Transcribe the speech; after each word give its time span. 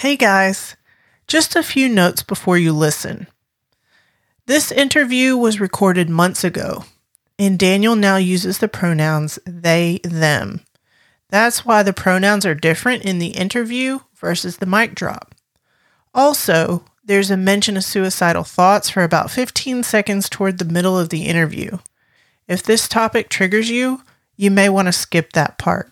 Hey 0.00 0.18
guys, 0.18 0.76
just 1.26 1.56
a 1.56 1.62
few 1.62 1.88
notes 1.88 2.22
before 2.22 2.58
you 2.58 2.74
listen. 2.74 3.28
This 4.44 4.70
interview 4.70 5.38
was 5.38 5.58
recorded 5.58 6.10
months 6.10 6.44
ago, 6.44 6.84
and 7.38 7.58
Daniel 7.58 7.96
now 7.96 8.16
uses 8.16 8.58
the 8.58 8.68
pronouns 8.68 9.38
they, 9.46 10.00
them. 10.04 10.60
That's 11.30 11.64
why 11.64 11.82
the 11.82 11.94
pronouns 11.94 12.44
are 12.44 12.54
different 12.54 13.06
in 13.06 13.20
the 13.20 13.28
interview 13.28 14.00
versus 14.14 14.58
the 14.58 14.66
mic 14.66 14.94
drop. 14.94 15.34
Also, 16.14 16.84
there's 17.02 17.30
a 17.30 17.36
mention 17.38 17.78
of 17.78 17.84
suicidal 17.84 18.44
thoughts 18.44 18.90
for 18.90 19.02
about 19.02 19.30
15 19.30 19.82
seconds 19.82 20.28
toward 20.28 20.58
the 20.58 20.66
middle 20.66 20.98
of 20.98 21.08
the 21.08 21.24
interview. 21.24 21.78
If 22.46 22.62
this 22.62 22.86
topic 22.86 23.30
triggers 23.30 23.70
you, 23.70 24.02
you 24.36 24.50
may 24.50 24.68
want 24.68 24.88
to 24.88 24.92
skip 24.92 25.32
that 25.32 25.56
part. 25.56 25.90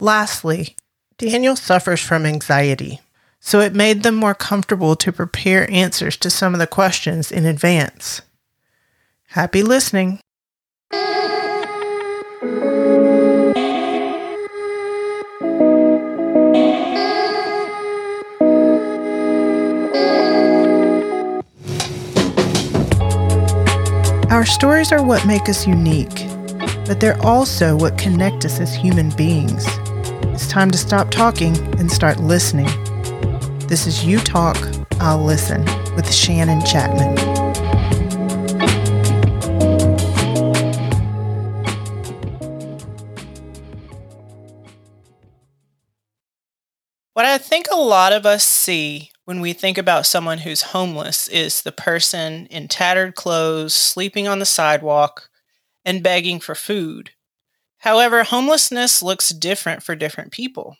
Lastly, 0.00 0.76
Daniel 1.24 1.56
suffers 1.56 2.00
from 2.00 2.26
anxiety, 2.26 3.00
so 3.40 3.60
it 3.60 3.74
made 3.74 4.02
them 4.02 4.14
more 4.14 4.34
comfortable 4.34 4.94
to 4.96 5.10
prepare 5.10 5.70
answers 5.70 6.18
to 6.18 6.28
some 6.28 6.52
of 6.52 6.60
the 6.60 6.66
questions 6.66 7.32
in 7.32 7.46
advance. 7.46 8.20
Happy 9.28 9.62
listening. 9.62 10.20
Our 24.30 24.44
stories 24.44 24.92
are 24.92 25.02
what 25.02 25.26
make 25.26 25.48
us 25.48 25.66
unique, 25.66 26.26
but 26.86 27.00
they're 27.00 27.20
also 27.22 27.76
what 27.76 27.96
connect 27.96 28.44
us 28.44 28.60
as 28.60 28.74
human 28.74 29.08
beings. 29.16 29.66
It's 30.32 30.48
time 30.48 30.70
to 30.70 30.78
stop 30.78 31.10
talking 31.10 31.56
and 31.78 31.90
start 31.90 32.18
listening. 32.20 32.66
This 33.68 33.86
is 33.86 34.04
You 34.04 34.18
Talk, 34.18 34.56
I'll 35.00 35.22
Listen 35.22 35.64
with 35.94 36.12
Shannon 36.12 36.64
Chapman. 36.64 37.14
What 47.14 47.26
I 47.26 47.38
think 47.38 47.68
a 47.70 47.76
lot 47.76 48.12
of 48.12 48.26
us 48.26 48.44
see 48.44 49.10
when 49.24 49.40
we 49.40 49.52
think 49.52 49.78
about 49.78 50.04
someone 50.04 50.38
who's 50.38 50.62
homeless 50.62 51.28
is 51.28 51.62
the 51.62 51.72
person 51.72 52.46
in 52.46 52.68
tattered 52.68 53.14
clothes, 53.14 53.72
sleeping 53.72 54.28
on 54.28 54.40
the 54.40 54.46
sidewalk, 54.46 55.28
and 55.84 56.02
begging 56.02 56.40
for 56.40 56.54
food. 56.54 57.10
However, 57.84 58.24
homelessness 58.24 59.02
looks 59.02 59.28
different 59.28 59.82
for 59.82 59.94
different 59.94 60.32
people. 60.32 60.78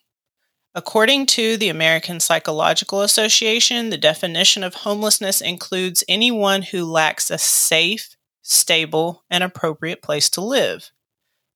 According 0.74 1.26
to 1.26 1.58
the 1.58 1.68
American 1.68 2.18
Psychological 2.18 3.02
Association, 3.02 3.90
the 3.90 3.98
definition 3.98 4.64
of 4.64 4.72
homelessness 4.72 5.42
includes 5.42 6.02
anyone 6.08 6.62
who 6.62 6.82
lacks 6.82 7.30
a 7.30 7.36
safe, 7.36 8.16
stable, 8.40 9.22
and 9.28 9.44
appropriate 9.44 10.00
place 10.00 10.30
to 10.30 10.40
live. 10.40 10.92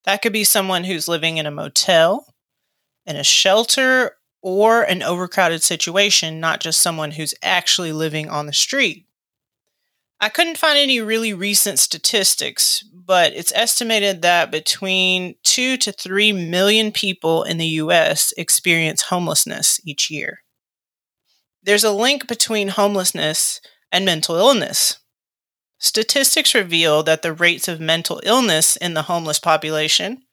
That 0.05 0.21
could 0.21 0.35
be 0.35 0.45
someone 0.45 0.85
who's 0.85 1.09
living 1.09 1.39
in 1.39 1.47
a 1.47 1.51
motel, 1.51 2.27
in 3.07 3.17
a 3.17 3.25
shelter, 3.25 4.19
or 4.43 4.83
an 4.83 5.03
overcrowded 5.03 5.63
situation, 5.63 6.41
not 6.41 6.61
just 6.61 6.79
someone 6.79 7.13
who's 7.13 7.35
actually 7.43 7.93
living 7.93 8.29
on 8.29 8.45
the 8.45 8.53
street. 8.53 9.07
I 10.21 10.29
couldn't 10.29 10.59
find 10.59 10.77
any 10.77 11.01
really 11.01 11.33
recent 11.33 11.79
statistics, 11.79 12.85
but 13.09 13.33
it's 13.33 13.55
estimated 13.55 14.21
that 14.21 14.51
between 14.51 15.35
2 15.43 15.79
to 15.79 15.91
3 15.91 16.31
million 16.33 16.93
people 16.93 17.43
in 17.43 17.57
the 17.57 17.67
US 17.67 18.35
experience 18.37 19.01
homelessness 19.01 19.81
each 19.85 20.11
year. 20.11 20.41
There's 21.63 21.85
a 21.85 21.91
link 21.91 22.29
between 22.29 22.69
homelessness 22.69 23.63
and 23.91 24.05
mental 24.05 24.37
illness. 24.37 24.99
Statistics 25.79 26.55
reveal 26.55 27.03
that 27.03 27.23
the 27.23 27.33
rates 27.33 27.67
of 27.67 27.81
mental 27.81 28.21
illness 28.25 28.77
in 28.77 28.93
the 28.93 29.03
homeless 29.03 29.39
population 29.39 30.25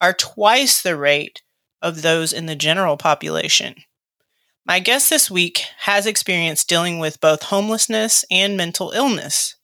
are 0.00 0.14
twice 0.14 0.80
the 0.80 0.96
rate 0.96 1.42
of 1.82 2.00
those 2.00 2.32
in 2.32 2.46
the 2.46 2.56
general 2.56 2.96
population. 2.96 3.74
My 4.64 4.78
guest 4.78 5.10
this 5.10 5.30
week 5.30 5.66
has 5.80 6.06
experience 6.06 6.64
dealing 6.64 6.98
with 6.98 7.20
both 7.20 7.42
homelessness 7.42 8.24
and 8.30 8.56
mental 8.56 8.92
illness. 8.92 9.56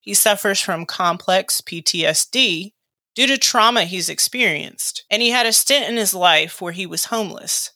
He 0.00 0.14
suffers 0.14 0.60
from 0.60 0.86
complex 0.86 1.60
PTSD 1.60 2.72
due 3.14 3.26
to 3.26 3.38
trauma 3.38 3.84
he's 3.84 4.08
experienced, 4.08 5.04
and 5.10 5.20
he 5.20 5.30
had 5.30 5.46
a 5.46 5.52
stint 5.52 5.88
in 5.88 5.96
his 5.96 6.14
life 6.14 6.60
where 6.60 6.72
he 6.72 6.86
was 6.86 7.06
homeless. 7.06 7.72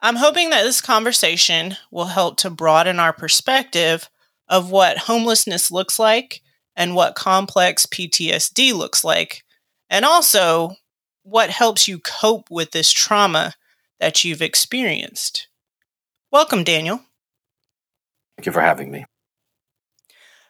I'm 0.00 0.16
hoping 0.16 0.50
that 0.50 0.64
this 0.64 0.80
conversation 0.80 1.76
will 1.90 2.06
help 2.06 2.36
to 2.38 2.50
broaden 2.50 2.98
our 2.98 3.12
perspective 3.12 4.10
of 4.48 4.70
what 4.70 4.98
homelessness 4.98 5.70
looks 5.70 5.98
like 5.98 6.42
and 6.76 6.94
what 6.94 7.14
complex 7.14 7.86
PTSD 7.86 8.74
looks 8.74 9.04
like, 9.04 9.44
and 9.88 10.04
also 10.04 10.76
what 11.22 11.50
helps 11.50 11.88
you 11.88 11.98
cope 12.00 12.50
with 12.50 12.72
this 12.72 12.90
trauma 12.90 13.54
that 14.00 14.24
you've 14.24 14.42
experienced. 14.42 15.48
Welcome, 16.30 16.64
Daniel. 16.64 17.00
Thank 18.36 18.46
you 18.46 18.52
for 18.52 18.60
having 18.60 18.90
me. 18.90 19.06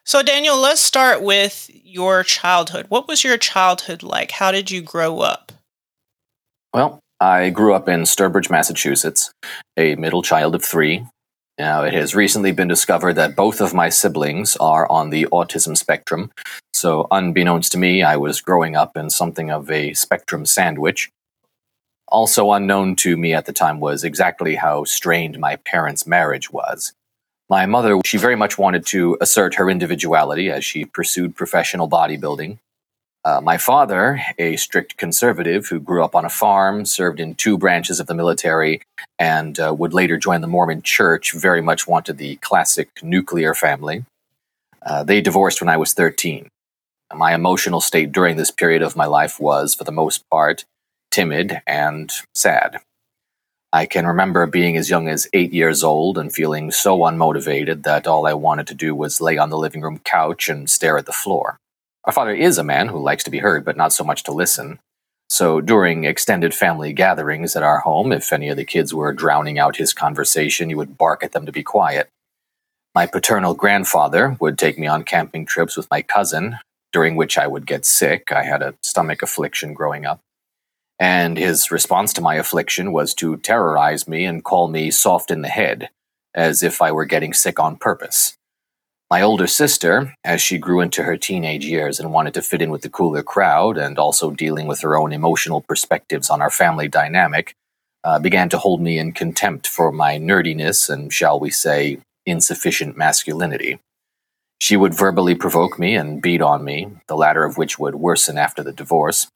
So, 0.07 0.23
Daniel, 0.23 0.59
let's 0.59 0.83
start 0.83 1.23
with 1.23 1.71
your 1.73 2.23
childhood. 2.23 2.87
What 2.91 3.09
was 3.09 3.25
your 3.25 3.39
childhood 3.39 4.03
like? 4.03 4.33
How 4.33 4.53
did 4.53 4.71
you 4.71 4.83
grow 4.83 5.21
up? 5.21 5.51
Well, 6.75 7.01
I 7.21 7.49
grew 7.49 7.73
up 7.73 7.89
in 7.89 8.03
Sturbridge, 8.03 8.51
Massachusetts, 8.51 9.33
a 9.79 9.95
middle 9.97 10.21
child 10.21 10.55
of 10.55 10.63
three. 10.63 11.07
Now, 11.59 11.85
it 11.85 11.95
has 11.95 12.15
recently 12.15 12.53
been 12.53 12.69
discovered 12.69 13.15
that 13.15 13.35
both 13.35 13.63
of 13.63 13.73
my 13.73 13.89
siblings 13.89 14.57
are 14.57 14.91
on 14.91 15.09
the 15.09 15.27
autism 15.33 15.75
spectrum. 15.75 16.31
So, 16.75 17.07
unbeknownst 17.11 17.73
to 17.73 17.79
me, 17.79 18.03
I 18.03 18.19
was 18.19 18.43
growing 18.43 18.77
up 18.77 18.99
in 18.99 19.09
something 19.09 19.51
of 19.51 19.71
a 19.71 19.95
spectrum 19.95 20.45
sandwich. 20.45 21.11
Also 22.09 22.53
unknown 22.53 22.97
to 22.97 23.17
me 23.17 23.33
at 23.33 23.47
the 23.47 23.55
time 23.55 23.81
was 23.81 24.05
exactly 24.05 24.57
how 24.57 24.85
strained 24.85 25.39
my 25.39 25.57
parents' 25.57 26.07
marriage 26.07 26.53
was. 26.53 26.93
My 27.51 27.67
mother, 27.67 28.01
she 28.05 28.17
very 28.17 28.37
much 28.37 28.57
wanted 28.59 28.87
to 28.87 29.19
assert 29.21 29.57
her 29.57 29.69
individuality 29.69 30.51
as 30.51 30.65
she 30.65 30.85
pursued 30.85 31.37
professional 31.37 31.89
bodybuilding. 31.89 32.59
Uh, 33.25 33.41
my 33.41 33.57
father, 33.57 34.21
a 34.39 34.57
strict 34.57 34.97
conservative 34.99 35.67
who 35.69 35.81
grew 35.81 36.05
up 36.05 36.15
on 36.15 36.25
a 36.25 36.31
farm, 36.31 36.85
served 36.85 37.21
in 37.21 37.35
two 37.35 37.57
branches 37.57 37.99
of 37.99 38.07
the 38.07 38.15
military, 38.15 38.83
and 39.19 39.59
uh, 39.59 39.75
would 39.77 39.95
later 39.95 40.19
join 40.19 40.43
the 40.43 40.47
Mormon 40.47 40.83
church, 40.83 41.33
very 41.33 41.63
much 41.63 41.87
wanted 41.87 42.19
the 42.19 42.37
classic 42.37 42.89
nuclear 43.03 43.55
family. 43.55 44.05
Uh, 44.85 45.03
they 45.05 45.23
divorced 45.23 45.61
when 45.63 45.71
I 45.71 45.79
was 45.79 45.95
13. 45.95 46.49
My 47.15 47.35
emotional 47.35 47.81
state 47.81 48.13
during 48.13 48.37
this 48.37 48.51
period 48.51 48.83
of 48.83 48.97
my 48.97 49.07
life 49.07 49.41
was, 49.41 49.75
for 49.75 49.85
the 49.85 49.93
most 49.93 50.23
part, 50.31 50.65
timid 51.11 51.63
and 51.67 52.13
sad. 52.35 52.79
I 53.75 53.87
can 53.87 54.07
remember 54.07 54.47
being 54.47 54.77
as 54.77 54.89
young 54.89 55.09
as 55.09 55.27
eight 55.33 55.53
years 55.53 55.83
old 55.83 56.17
and 56.17 56.33
feeling 56.33 56.71
so 56.71 56.99
unmotivated 56.99 57.83
that 57.83 58.07
all 58.07 58.25
I 58.25 58.33
wanted 58.33 58.69
to 58.69 58.75
do 58.75 58.95
was 58.95 59.21
lay 59.21 59.37
on 59.37 59.51
the 59.51 59.59
living 59.59 59.81
room 59.81 59.99
couch 59.99 60.49
and 60.49 60.71
stare 60.71 60.97
at 60.97 61.07
the 61.07 61.13
floor. 61.13 61.59
Our 62.05 62.13
father 62.13 62.33
is 62.33 62.57
a 62.57 62.63
man 62.63 62.87
who 62.87 63.03
likes 63.03 63.25
to 63.25 63.33
be 63.33 63.41
heard, 63.41 63.65
but 63.65 63.77
not 63.77 63.93
so 63.93 64.05
much 64.05 64.23
to 64.23 64.33
listen. 64.33 64.79
So 65.29 65.61
during 65.61 66.05
extended 66.05 66.55
family 66.55 66.93
gatherings 66.93 67.57
at 67.57 67.65
our 67.65 67.81
home, 67.81 68.13
if 68.13 68.33
any 68.33 68.49
of 68.49 68.57
the 68.57 68.65
kids 68.65 68.95
were 68.95 69.13
drowning 69.13 69.59
out 69.59 69.75
his 69.75 69.93
conversation, 69.93 70.69
he 70.69 70.77
would 70.77 70.97
bark 70.97 71.25
at 71.25 71.33
them 71.33 71.45
to 71.45 71.51
be 71.51 71.65
quiet. 71.65 72.09
My 72.95 73.07
paternal 73.07 73.55
grandfather 73.55 74.37
would 74.39 74.57
take 74.57 74.79
me 74.79 74.87
on 74.87 75.03
camping 75.03 75.47
trips 75.47 75.77
with 75.77 75.91
my 75.91 76.01
cousin, 76.01 76.59
during 76.93 77.17
which 77.17 77.37
I 77.37 77.49
would 77.49 77.67
get 77.67 77.85
sick. 77.85 78.31
I 78.31 78.45
had 78.45 78.63
a 78.63 78.77
stomach 78.85 79.21
affliction 79.21 79.75
growing 79.75 80.07
up. 80.07 80.21
And 80.99 81.37
his 81.37 81.71
response 81.71 82.13
to 82.15 82.21
my 82.21 82.37
affliction 82.37 82.93
was 82.93 83.15
to 83.15 83.37
terrorize 83.39 84.07
me 84.07 84.25
and 84.25 84.45
call 84.45 84.69
me 84.69 84.91
soft 84.91 85.31
in 85.31 85.43
the 85.43 85.49
head, 85.49 85.89
as 86.35 86.63
if 86.63 86.81
I 86.81 86.93
were 86.93 87.05
getting 87.05 87.33
sick 87.33 87.59
on 87.59 87.77
purpose. 87.77 88.37
My 89.11 89.21
older 89.21 89.47
sister, 89.47 90.15
as 90.25 90.41
she 90.41 90.59
grew 90.59 90.81
into 90.81 91.03
her 91.03 91.17
teenage 91.17 91.67
years 91.67 92.01
and 92.01 92.13
wanted 92.13 92.35
to 92.35 92.43
fit 92.43 92.63
in 92.63 92.71
with 92.71 92.83
the 92.83 92.89
cooler 92.89 93.23
crowd 93.23 93.77
and 93.77 93.99
also 93.99 94.31
dealing 94.31 94.67
with 94.67 94.81
her 94.81 94.97
own 94.97 95.13
emotional 95.13 95.61
perspectives 95.61 96.31
on 96.31 96.41
our 96.41 96.51
family 96.51 96.89
dynamic, 96.89 97.55
uh, 98.03 98.19
began 98.19 98.49
to 98.49 98.59
hold 98.59 98.81
me 98.81 98.99
in 98.99 99.13
contempt 99.13 99.67
for 99.67 99.93
my 99.93 100.19
nerdiness 100.19 100.89
and, 100.89 101.13
shall 101.13 101.39
we 101.39 101.51
say, 101.51 101.99
insufficient 102.27 102.97
masculinity. 102.97 103.79
She 104.61 104.77
would 104.77 104.95
verbally 104.95 105.35
provoke 105.35 105.79
me 105.79 105.95
and 105.95 106.23
beat 106.23 106.41
on 106.41 106.65
me, 106.65 106.89
the 107.07 107.17
latter 107.17 107.45
of 107.45 107.59
which 107.59 107.79
would 107.79 107.97
worsen 107.97 108.39
after 108.39 108.63
the 108.63 108.73
divorce. 108.73 109.27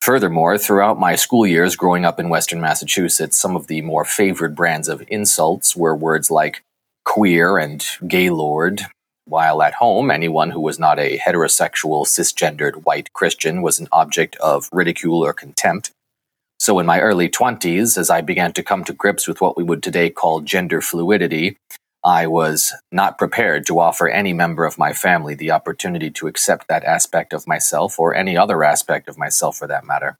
Furthermore, 0.00 0.56
throughout 0.56 1.00
my 1.00 1.16
school 1.16 1.46
years 1.46 1.74
growing 1.74 2.04
up 2.04 2.20
in 2.20 2.28
Western 2.28 2.60
Massachusetts, 2.60 3.38
some 3.38 3.56
of 3.56 3.66
the 3.66 3.82
more 3.82 4.04
favored 4.04 4.54
brands 4.54 4.88
of 4.88 5.02
insults 5.08 5.74
were 5.74 5.96
words 5.96 6.30
like 6.30 6.62
queer 7.04 7.58
and 7.58 7.84
gaylord, 8.06 8.82
while 9.24 9.62
at 9.62 9.74
home, 9.74 10.10
anyone 10.10 10.50
who 10.50 10.60
was 10.60 10.78
not 10.78 10.98
a 10.98 11.18
heterosexual, 11.18 12.06
cisgendered 12.06 12.84
white 12.84 13.12
Christian 13.12 13.62
was 13.62 13.80
an 13.80 13.88
object 13.90 14.36
of 14.36 14.68
ridicule 14.72 15.24
or 15.24 15.32
contempt. 15.32 15.90
So, 16.60 16.78
in 16.78 16.86
my 16.86 17.00
early 17.00 17.28
20s, 17.28 17.98
as 17.98 18.08
I 18.08 18.20
began 18.20 18.52
to 18.52 18.62
come 18.62 18.84
to 18.84 18.92
grips 18.92 19.26
with 19.26 19.40
what 19.40 19.56
we 19.56 19.64
would 19.64 19.82
today 19.82 20.10
call 20.10 20.40
gender 20.40 20.80
fluidity, 20.80 21.56
I 22.06 22.28
was 22.28 22.72
not 22.92 23.18
prepared 23.18 23.66
to 23.66 23.80
offer 23.80 24.08
any 24.08 24.32
member 24.32 24.64
of 24.64 24.78
my 24.78 24.92
family 24.92 25.34
the 25.34 25.50
opportunity 25.50 26.08
to 26.12 26.28
accept 26.28 26.68
that 26.68 26.84
aspect 26.84 27.32
of 27.32 27.48
myself 27.48 27.98
or 27.98 28.14
any 28.14 28.36
other 28.36 28.62
aspect 28.62 29.08
of 29.08 29.18
myself 29.18 29.56
for 29.56 29.66
that 29.66 29.84
matter. 29.84 30.16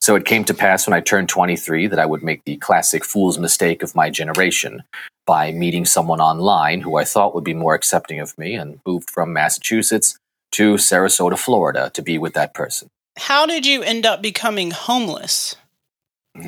So 0.00 0.16
it 0.16 0.24
came 0.24 0.44
to 0.46 0.54
pass 0.54 0.88
when 0.88 0.92
I 0.92 1.00
turned 1.00 1.28
23 1.28 1.86
that 1.86 2.00
I 2.00 2.04
would 2.04 2.24
make 2.24 2.42
the 2.44 2.56
classic 2.56 3.04
fool's 3.04 3.38
mistake 3.38 3.84
of 3.84 3.94
my 3.94 4.10
generation 4.10 4.82
by 5.24 5.52
meeting 5.52 5.86
someone 5.86 6.20
online 6.20 6.80
who 6.80 6.96
I 6.96 7.04
thought 7.04 7.32
would 7.32 7.44
be 7.44 7.54
more 7.54 7.76
accepting 7.76 8.18
of 8.18 8.36
me 8.36 8.54
and 8.54 8.80
moved 8.84 9.08
from 9.08 9.32
Massachusetts 9.32 10.18
to 10.50 10.74
Sarasota, 10.74 11.38
Florida 11.38 11.92
to 11.94 12.02
be 12.02 12.18
with 12.18 12.34
that 12.34 12.54
person. 12.54 12.88
How 13.16 13.46
did 13.46 13.64
you 13.64 13.84
end 13.84 14.04
up 14.04 14.20
becoming 14.20 14.72
homeless? 14.72 15.54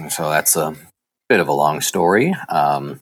So 0.09 0.29
that's 0.29 0.57
a 0.57 0.75
bit 1.29 1.39
of 1.39 1.47
a 1.47 1.53
long 1.53 1.81
story. 1.81 2.35
Um, 2.49 2.99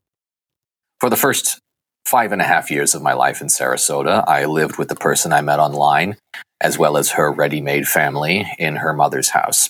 for 1.04 1.10
the 1.10 1.16
first 1.18 1.58
five 2.06 2.32
and 2.32 2.40
a 2.40 2.46
half 2.46 2.70
years 2.70 2.94
of 2.94 3.02
my 3.02 3.12
life 3.12 3.42
in 3.42 3.48
Sarasota, 3.48 4.24
I 4.26 4.46
lived 4.46 4.78
with 4.78 4.88
the 4.88 4.94
person 4.94 5.34
I 5.34 5.42
met 5.42 5.58
online, 5.58 6.16
as 6.62 6.78
well 6.78 6.96
as 6.96 7.10
her 7.10 7.30
ready 7.30 7.60
made 7.60 7.86
family, 7.86 8.50
in 8.58 8.76
her 8.76 8.94
mother's 8.94 9.28
house. 9.28 9.68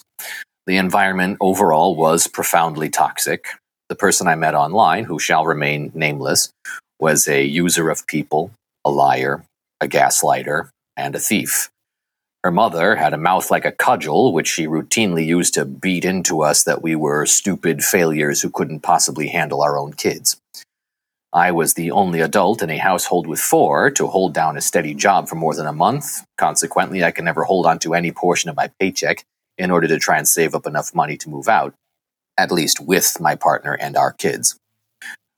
The 0.69 0.77
environment 0.77 1.39
overall 1.41 1.97
was 1.97 2.29
profoundly 2.29 2.89
toxic. 2.89 3.47
The 3.89 3.97
person 3.97 4.29
I 4.29 4.37
met 4.37 4.55
online, 4.55 5.03
who 5.03 5.19
shall 5.19 5.45
remain 5.45 5.91
nameless, 5.93 6.51
was 7.01 7.27
a 7.27 7.45
user 7.45 7.91
of 7.91 8.07
people, 8.07 8.53
a 8.85 8.91
liar, 8.93 9.45
a 9.81 9.89
gaslighter, 9.89 10.69
and 10.97 11.17
a 11.17 11.19
thief. 11.19 11.69
Her 12.45 12.53
mother 12.53 12.95
had 12.95 13.13
a 13.13 13.19
mouth 13.19 13.51
like 13.51 13.65
a 13.65 13.73
cudgel, 13.73 14.33
which 14.33 14.47
she 14.47 14.69
routinely 14.69 15.27
used 15.27 15.55
to 15.55 15.65
beat 15.65 16.05
into 16.05 16.45
us 16.45 16.63
that 16.63 16.81
we 16.81 16.95
were 16.95 17.27
stupid 17.27 17.83
failures 17.83 18.41
who 18.41 18.51
couldn't 18.51 18.85
possibly 18.85 19.27
handle 19.27 19.63
our 19.63 19.77
own 19.77 19.95
kids. 19.95 20.37
I 21.35 21.51
was 21.51 21.75
the 21.75 21.91
only 21.91 22.21
adult 22.21 22.63
in 22.63 22.71
a 22.71 22.79
household 22.79 23.27
with 23.27 23.41
four 23.41 23.91
to 23.91 24.07
hold 24.07 24.33
down 24.33 24.57
a 24.57 24.61
steady 24.61 24.95
job 24.95 25.29
for 25.29 25.35
more 25.35 25.53
than 25.53 25.67
a 25.67 25.73
month. 25.73 26.25
Consequently, 26.39 27.03
I 27.03 27.11
could 27.11 27.25
never 27.25 27.43
hold 27.43 27.67
on 27.67 27.81
to 27.81 27.95
any 27.95 28.13
portion 28.13 28.51
of 28.51 28.57
my 28.57 28.71
paycheck 28.79 29.25
in 29.59 29.73
order 29.73 29.89
to 29.89 29.99
try 29.99 30.17
and 30.17 30.29
save 30.29 30.55
up 30.55 30.65
enough 30.65 30.95
money 30.95 31.17
to 31.17 31.29
move 31.29 31.49
out, 31.49 31.75
at 32.39 32.53
least 32.53 32.79
with 32.81 33.19
my 33.21 33.35
partner 33.35 33.73
and 33.75 33.97
our 33.97 34.13
kids. 34.13 34.57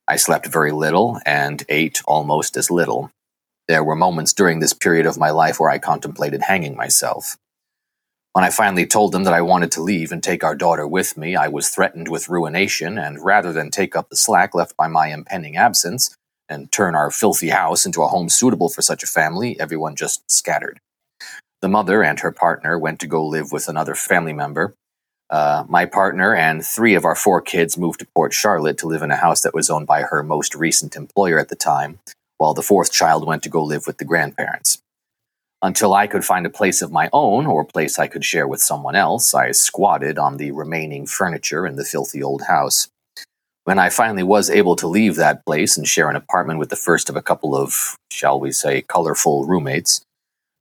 I 0.07 0.17
slept 0.17 0.47
very 0.47 0.71
little 0.71 1.19
and 1.25 1.65
ate 1.71 2.03
almost 2.07 2.59
as 2.59 2.71
little. 2.71 3.11
There 3.67 3.83
were 3.83 3.97
moments 3.97 4.35
during 4.35 4.61
this 4.61 4.75
period 4.75 5.07
of 5.07 5.17
my 5.17 5.31
life 5.31 5.59
where 5.59 5.71
I 5.71 5.79
contemplated 5.79 6.43
hanging 6.43 6.77
myself. 6.77 7.39
When 8.37 8.45
I 8.45 8.51
finally 8.51 8.85
told 8.85 9.13
them 9.13 9.25
that 9.25 9.33
I 9.33 9.41
wanted 9.41 9.73
to 9.73 9.81
leave 9.81 10.13
and 10.13 10.23
take 10.23 10.45
our 10.45 10.55
daughter 10.55 10.87
with 10.87 11.17
me, 11.17 11.37
I 11.37 11.49
was 11.49 11.71
threatened 11.71 12.09
with 12.09 12.29
ruination, 12.29 12.99
and 12.99 13.25
rather 13.25 13.51
than 13.51 13.71
take 13.71 13.97
up 13.97 14.11
the 14.11 14.17
slack 14.17 14.55
left 14.55 14.77
by 14.77 14.89
my 14.89 15.07
impending 15.07 15.57
absence 15.57 16.15
and 16.47 16.71
turn 16.71 16.95
our 16.95 17.11
filthy 17.11 17.49
house 17.49 17.87
into 17.87 18.03
a 18.03 18.09
home 18.09 18.29
suitable 18.29 18.69
for 18.69 18.83
such 18.83 19.03
a 19.03 19.07
family, 19.07 19.59
everyone 19.59 19.97
just 19.97 20.31
scattered. 20.31 20.81
The 21.63 21.71
mother 21.71 22.03
and 22.03 22.21
her 22.21 22.31
partner 22.31 22.79
went 22.79 23.01
to 23.01 23.07
go 23.07 23.25
live 23.25 23.53
with 23.53 23.69
another 23.69 23.95
family 23.95 24.35
member. 24.35 24.75
Uh, 25.31 25.65
my 25.67 25.87
partner 25.87 26.35
and 26.35 26.63
three 26.63 26.95
of 26.95 27.07
our 27.07 27.17
four 27.17 27.41
kids 27.41 27.79
moved 27.79 28.01
to 28.01 28.07
Port 28.15 28.35
Charlotte 28.35 28.77
to 28.77 28.87
live 28.87 29.01
in 29.01 29.11
a 29.11 29.17
house 29.17 29.41
that 29.41 29.55
was 29.55 29.71
owned 29.71 29.87
by 29.87 30.03
her 30.03 30.23
most 30.23 30.55
recent 30.55 30.95
employer 30.95 31.39
at 31.39 31.49
the 31.49 31.57
time, 31.57 32.01
while 32.37 32.53
the 32.53 32.61
fourth 32.61 32.93
child 32.93 33.27
went 33.27 33.43
to 33.45 33.49
go 33.49 33.65
live 33.65 33.87
with 33.87 33.97
the 33.97 34.05
grandparents. 34.05 34.83
Until 35.63 35.95
I 35.95 36.07
could 36.07 36.25
find 36.25 36.45
a 36.45 36.51
place 36.51 36.83
of 36.83 36.93
my 36.93 37.09
own 37.13 37.47
or 37.47 37.63
a 37.63 37.67
place 37.67 37.99
I 37.99 38.09
could 38.09 38.25
share 38.25 38.47
with 38.47 38.61
someone 38.61 38.95
else, 38.95 39.35
I 39.35 39.53
squatted 39.53 40.19
on 40.19 40.37
the 40.37 40.53
remaining 40.53 41.07
furniture 41.07 41.67
in 41.67 41.77
the 41.77 41.85
filthy 41.85 42.23
old 42.23 42.43
house. 42.43 42.89
When 43.65 43.79
I 43.79 43.89
finally 43.89 44.23
was 44.23 44.51
able 44.51 44.77
to 44.77 44.87
leave 44.87 45.17
that 45.17 45.45
place 45.45 45.77
and 45.77 45.89
share 45.89 46.11
an 46.11 46.15
apartment 46.15 46.59
with 46.59 46.69
the 46.69 46.77
first 46.77 47.09
of 47.09 47.17
a 47.17 47.23
couple 47.23 47.57
of, 47.57 47.97
shall 48.13 48.39
we 48.39 48.53
say, 48.53 48.83
colorful 48.83 49.45
roommates, 49.47 50.03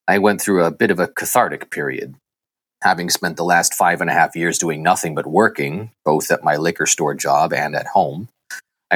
I 0.07 0.17
went 0.17 0.41
through 0.41 0.63
a 0.63 0.71
bit 0.71 0.91
of 0.91 0.99
a 0.99 1.09
cathartic 1.09 1.69
period. 1.69 2.15
Having 2.81 3.09
spent 3.09 3.37
the 3.37 3.43
last 3.43 3.73
five 3.73 4.01
and 4.01 4.09
a 4.09 4.13
half 4.13 4.35
years 4.35 4.57
doing 4.57 4.81
nothing 4.81 5.13
but 5.13 5.27
working, 5.27 5.91
both 6.03 6.31
at 6.31 6.43
my 6.43 6.55
liquor 6.55 6.85
store 6.85 7.13
job 7.13 7.51
and 7.53 7.75
at 7.75 7.87
home, 7.87 8.29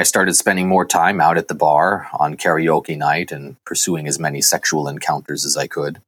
I 0.00 0.02
started 0.02 0.32
spending 0.32 0.66
more 0.66 0.86
time 0.86 1.20
out 1.20 1.36
at 1.36 1.48
the 1.48 1.54
bar 1.54 2.08
on 2.18 2.38
karaoke 2.38 2.96
night 2.96 3.30
and 3.30 3.62
pursuing 3.66 4.08
as 4.08 4.18
many 4.18 4.40
sexual 4.40 4.88
encounters 4.88 5.44
as 5.44 5.58
I 5.58 5.66
could. 5.66 6.00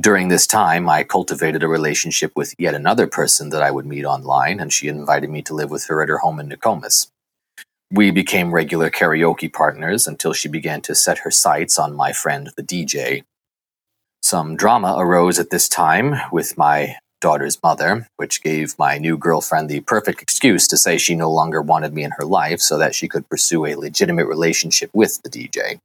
During 0.00 0.28
this 0.28 0.46
time, 0.46 0.88
I 0.88 1.02
cultivated 1.02 1.64
a 1.64 1.68
relationship 1.68 2.30
with 2.36 2.54
yet 2.56 2.72
another 2.72 3.08
person 3.08 3.48
that 3.48 3.64
I 3.64 3.72
would 3.72 3.84
meet 3.84 4.04
online, 4.04 4.60
and 4.60 4.72
she 4.72 4.86
invited 4.86 5.28
me 5.28 5.42
to 5.42 5.54
live 5.54 5.72
with 5.72 5.86
her 5.86 6.00
at 6.00 6.08
her 6.08 6.18
home 6.18 6.38
in 6.38 6.48
Nokomis. 6.50 7.08
We 7.90 8.12
became 8.12 8.54
regular 8.54 8.90
karaoke 8.90 9.52
partners 9.52 10.06
until 10.06 10.32
she 10.32 10.48
began 10.48 10.80
to 10.82 10.94
set 10.94 11.18
her 11.18 11.32
sights 11.32 11.80
on 11.80 11.96
my 11.96 12.12
friend, 12.12 12.50
the 12.56 12.62
DJ. 12.62 13.24
Some 14.22 14.54
drama 14.54 14.94
arose 14.96 15.40
at 15.40 15.50
this 15.50 15.68
time 15.68 16.14
with 16.30 16.56
my 16.56 16.94
daughter's 17.20 17.62
mother, 17.62 18.08
which 18.16 18.42
gave 18.42 18.78
my 18.78 18.98
new 18.98 19.16
girlfriend 19.16 19.68
the 19.68 19.80
perfect 19.80 20.22
excuse 20.22 20.66
to 20.68 20.76
say 20.76 20.98
she 20.98 21.14
no 21.14 21.30
longer 21.30 21.62
wanted 21.62 21.94
me 21.94 22.02
in 22.02 22.12
her 22.12 22.24
life 22.24 22.60
so 22.60 22.78
that 22.78 22.94
she 22.94 23.08
could 23.08 23.28
pursue 23.28 23.66
a 23.66 23.76
legitimate 23.76 24.26
relationship 24.26 24.90
with 24.92 25.22
the 25.22 25.30
DJ. 25.30 25.78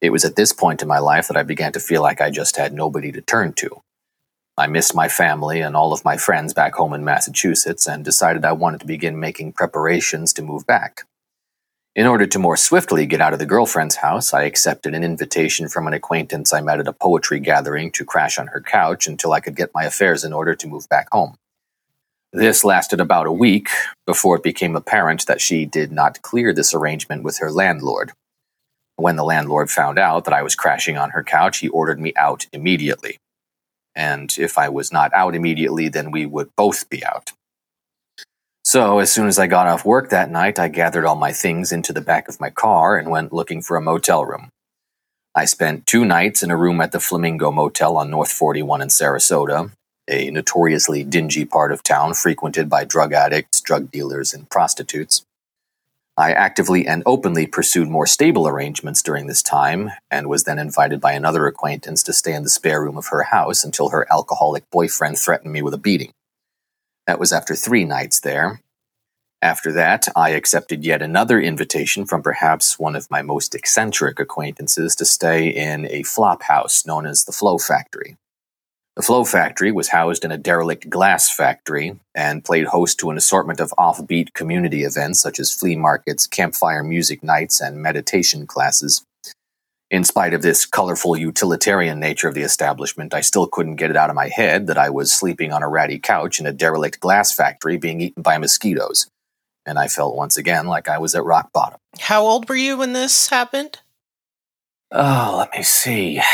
It 0.00 0.10
was 0.10 0.24
at 0.24 0.36
this 0.36 0.52
point 0.52 0.82
in 0.82 0.88
my 0.88 0.98
life 0.98 1.28
that 1.28 1.36
I 1.36 1.42
began 1.42 1.72
to 1.72 1.80
feel 1.80 2.02
like 2.02 2.20
I 2.20 2.30
just 2.30 2.56
had 2.56 2.72
nobody 2.72 3.12
to 3.12 3.20
turn 3.20 3.52
to. 3.54 3.82
I 4.56 4.66
missed 4.66 4.94
my 4.94 5.08
family 5.08 5.60
and 5.60 5.76
all 5.76 5.92
of 5.92 6.04
my 6.04 6.16
friends 6.16 6.52
back 6.52 6.74
home 6.74 6.92
in 6.92 7.04
Massachusetts 7.04 7.86
and 7.86 8.04
decided 8.04 8.44
I 8.44 8.52
wanted 8.52 8.80
to 8.80 8.86
begin 8.86 9.20
making 9.20 9.52
preparations 9.52 10.32
to 10.34 10.42
move 10.42 10.66
back. 10.66 11.04
In 11.96 12.06
order 12.06 12.24
to 12.24 12.38
more 12.38 12.56
swiftly 12.56 13.04
get 13.04 13.20
out 13.20 13.32
of 13.32 13.40
the 13.40 13.46
girlfriend's 13.46 13.96
house, 13.96 14.32
I 14.32 14.44
accepted 14.44 14.94
an 14.94 15.02
invitation 15.02 15.68
from 15.68 15.88
an 15.88 15.92
acquaintance 15.92 16.52
I 16.52 16.60
met 16.60 16.78
at 16.78 16.86
a 16.86 16.92
poetry 16.92 17.40
gathering 17.40 17.90
to 17.92 18.04
crash 18.04 18.38
on 18.38 18.46
her 18.48 18.60
couch 18.60 19.08
until 19.08 19.32
I 19.32 19.40
could 19.40 19.56
get 19.56 19.74
my 19.74 19.82
affairs 19.82 20.22
in 20.22 20.32
order 20.32 20.54
to 20.54 20.68
move 20.68 20.88
back 20.88 21.08
home. 21.10 21.34
This 22.32 22.62
lasted 22.62 23.00
about 23.00 23.26
a 23.26 23.32
week 23.32 23.70
before 24.06 24.36
it 24.36 24.44
became 24.44 24.76
apparent 24.76 25.26
that 25.26 25.40
she 25.40 25.66
did 25.66 25.90
not 25.90 26.22
clear 26.22 26.54
this 26.54 26.72
arrangement 26.72 27.24
with 27.24 27.38
her 27.38 27.50
landlord. 27.50 28.12
When 28.94 29.16
the 29.16 29.24
landlord 29.24 29.68
found 29.68 29.98
out 29.98 30.26
that 30.26 30.34
I 30.34 30.44
was 30.44 30.54
crashing 30.54 30.96
on 30.96 31.10
her 31.10 31.24
couch, 31.24 31.58
he 31.58 31.68
ordered 31.68 31.98
me 31.98 32.12
out 32.14 32.46
immediately. 32.52 33.18
And 33.96 34.32
if 34.38 34.58
I 34.58 34.68
was 34.68 34.92
not 34.92 35.12
out 35.12 35.34
immediately, 35.34 35.88
then 35.88 36.12
we 36.12 36.24
would 36.24 36.54
both 36.56 36.88
be 36.88 37.04
out. 37.04 37.32
So, 38.72 39.00
as 39.00 39.10
soon 39.10 39.26
as 39.26 39.36
I 39.36 39.48
got 39.48 39.66
off 39.66 39.84
work 39.84 40.10
that 40.10 40.30
night, 40.30 40.56
I 40.60 40.68
gathered 40.68 41.04
all 41.04 41.16
my 41.16 41.32
things 41.32 41.72
into 41.72 41.92
the 41.92 42.00
back 42.00 42.28
of 42.28 42.38
my 42.38 42.50
car 42.50 42.96
and 42.96 43.10
went 43.10 43.32
looking 43.32 43.62
for 43.62 43.76
a 43.76 43.80
motel 43.80 44.24
room. 44.24 44.50
I 45.34 45.46
spent 45.46 45.88
two 45.88 46.04
nights 46.04 46.44
in 46.44 46.52
a 46.52 46.56
room 46.56 46.80
at 46.80 46.92
the 46.92 47.00
Flamingo 47.00 47.50
Motel 47.50 47.96
on 47.96 48.10
North 48.10 48.30
41 48.30 48.80
in 48.80 48.86
Sarasota, 48.86 49.72
a 50.08 50.30
notoriously 50.30 51.02
dingy 51.02 51.44
part 51.44 51.72
of 51.72 51.82
town 51.82 52.14
frequented 52.14 52.68
by 52.68 52.84
drug 52.84 53.12
addicts, 53.12 53.60
drug 53.60 53.90
dealers, 53.90 54.32
and 54.32 54.48
prostitutes. 54.48 55.24
I 56.16 56.30
actively 56.30 56.86
and 56.86 57.02
openly 57.06 57.48
pursued 57.48 57.88
more 57.88 58.06
stable 58.06 58.46
arrangements 58.46 59.02
during 59.02 59.26
this 59.26 59.42
time 59.42 59.90
and 60.12 60.28
was 60.28 60.44
then 60.44 60.60
invited 60.60 61.00
by 61.00 61.14
another 61.14 61.48
acquaintance 61.48 62.04
to 62.04 62.12
stay 62.12 62.34
in 62.34 62.44
the 62.44 62.48
spare 62.48 62.80
room 62.80 62.96
of 62.96 63.08
her 63.08 63.24
house 63.24 63.64
until 63.64 63.88
her 63.88 64.06
alcoholic 64.12 64.62
boyfriend 64.70 65.18
threatened 65.18 65.52
me 65.52 65.60
with 65.60 65.74
a 65.74 65.76
beating. 65.76 66.12
That 67.10 67.18
was 67.18 67.32
after 67.32 67.56
three 67.56 67.84
nights 67.84 68.20
there. 68.20 68.60
After 69.42 69.72
that, 69.72 70.06
I 70.14 70.28
accepted 70.30 70.84
yet 70.84 71.02
another 71.02 71.40
invitation 71.40 72.06
from 72.06 72.22
perhaps 72.22 72.78
one 72.78 72.94
of 72.94 73.10
my 73.10 73.20
most 73.20 73.52
eccentric 73.52 74.20
acquaintances 74.20 74.94
to 74.94 75.04
stay 75.04 75.48
in 75.48 75.88
a 75.90 76.04
flop 76.04 76.44
house 76.44 76.86
known 76.86 77.06
as 77.06 77.24
the 77.24 77.32
Flow 77.32 77.58
Factory. 77.58 78.16
The 78.94 79.02
Flow 79.02 79.24
Factory 79.24 79.72
was 79.72 79.88
housed 79.88 80.24
in 80.24 80.30
a 80.30 80.38
derelict 80.38 80.88
glass 80.88 81.34
factory 81.34 81.98
and 82.14 82.44
played 82.44 82.66
host 82.66 83.00
to 83.00 83.10
an 83.10 83.16
assortment 83.16 83.58
of 83.58 83.74
offbeat 83.76 84.32
community 84.32 84.84
events 84.84 85.20
such 85.20 85.40
as 85.40 85.52
flea 85.52 85.74
markets, 85.74 86.28
campfire 86.28 86.84
music 86.84 87.24
nights, 87.24 87.60
and 87.60 87.82
meditation 87.82 88.46
classes. 88.46 89.04
In 89.90 90.04
spite 90.04 90.34
of 90.34 90.42
this 90.42 90.66
colorful 90.66 91.16
utilitarian 91.16 91.98
nature 91.98 92.28
of 92.28 92.34
the 92.34 92.42
establishment, 92.42 93.12
I 93.12 93.22
still 93.22 93.48
couldn't 93.48 93.74
get 93.74 93.90
it 93.90 93.96
out 93.96 94.08
of 94.08 94.14
my 94.14 94.28
head 94.28 94.68
that 94.68 94.78
I 94.78 94.88
was 94.88 95.12
sleeping 95.12 95.52
on 95.52 95.64
a 95.64 95.68
ratty 95.68 95.98
couch 95.98 96.38
in 96.38 96.46
a 96.46 96.52
derelict 96.52 97.00
glass 97.00 97.34
factory 97.34 97.76
being 97.76 98.00
eaten 98.00 98.22
by 98.22 98.38
mosquitoes. 98.38 99.08
And 99.66 99.80
I 99.80 99.88
felt 99.88 100.14
once 100.14 100.36
again 100.36 100.66
like 100.66 100.88
I 100.88 100.98
was 100.98 101.16
at 101.16 101.24
rock 101.24 101.52
bottom. 101.52 101.78
How 101.98 102.22
old 102.22 102.48
were 102.48 102.54
you 102.54 102.78
when 102.78 102.92
this 102.92 103.28
happened? 103.28 103.80
Oh, 104.92 105.36
let 105.38 105.52
me 105.56 105.62
see. 105.62 106.20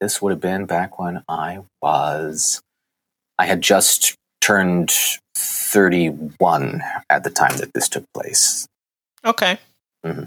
This 0.00 0.22
would 0.22 0.30
have 0.30 0.40
been 0.40 0.64
back 0.64 1.00
when 1.00 1.24
I 1.28 1.58
was. 1.82 2.62
I 3.36 3.46
had 3.46 3.60
just 3.60 4.14
turned 4.40 4.92
31 5.34 6.82
at 7.10 7.24
the 7.24 7.30
time 7.30 7.56
that 7.56 7.74
this 7.74 7.88
took 7.88 8.04
place. 8.14 8.68
Okay. 9.24 9.58
Mm-hmm. 10.06 10.26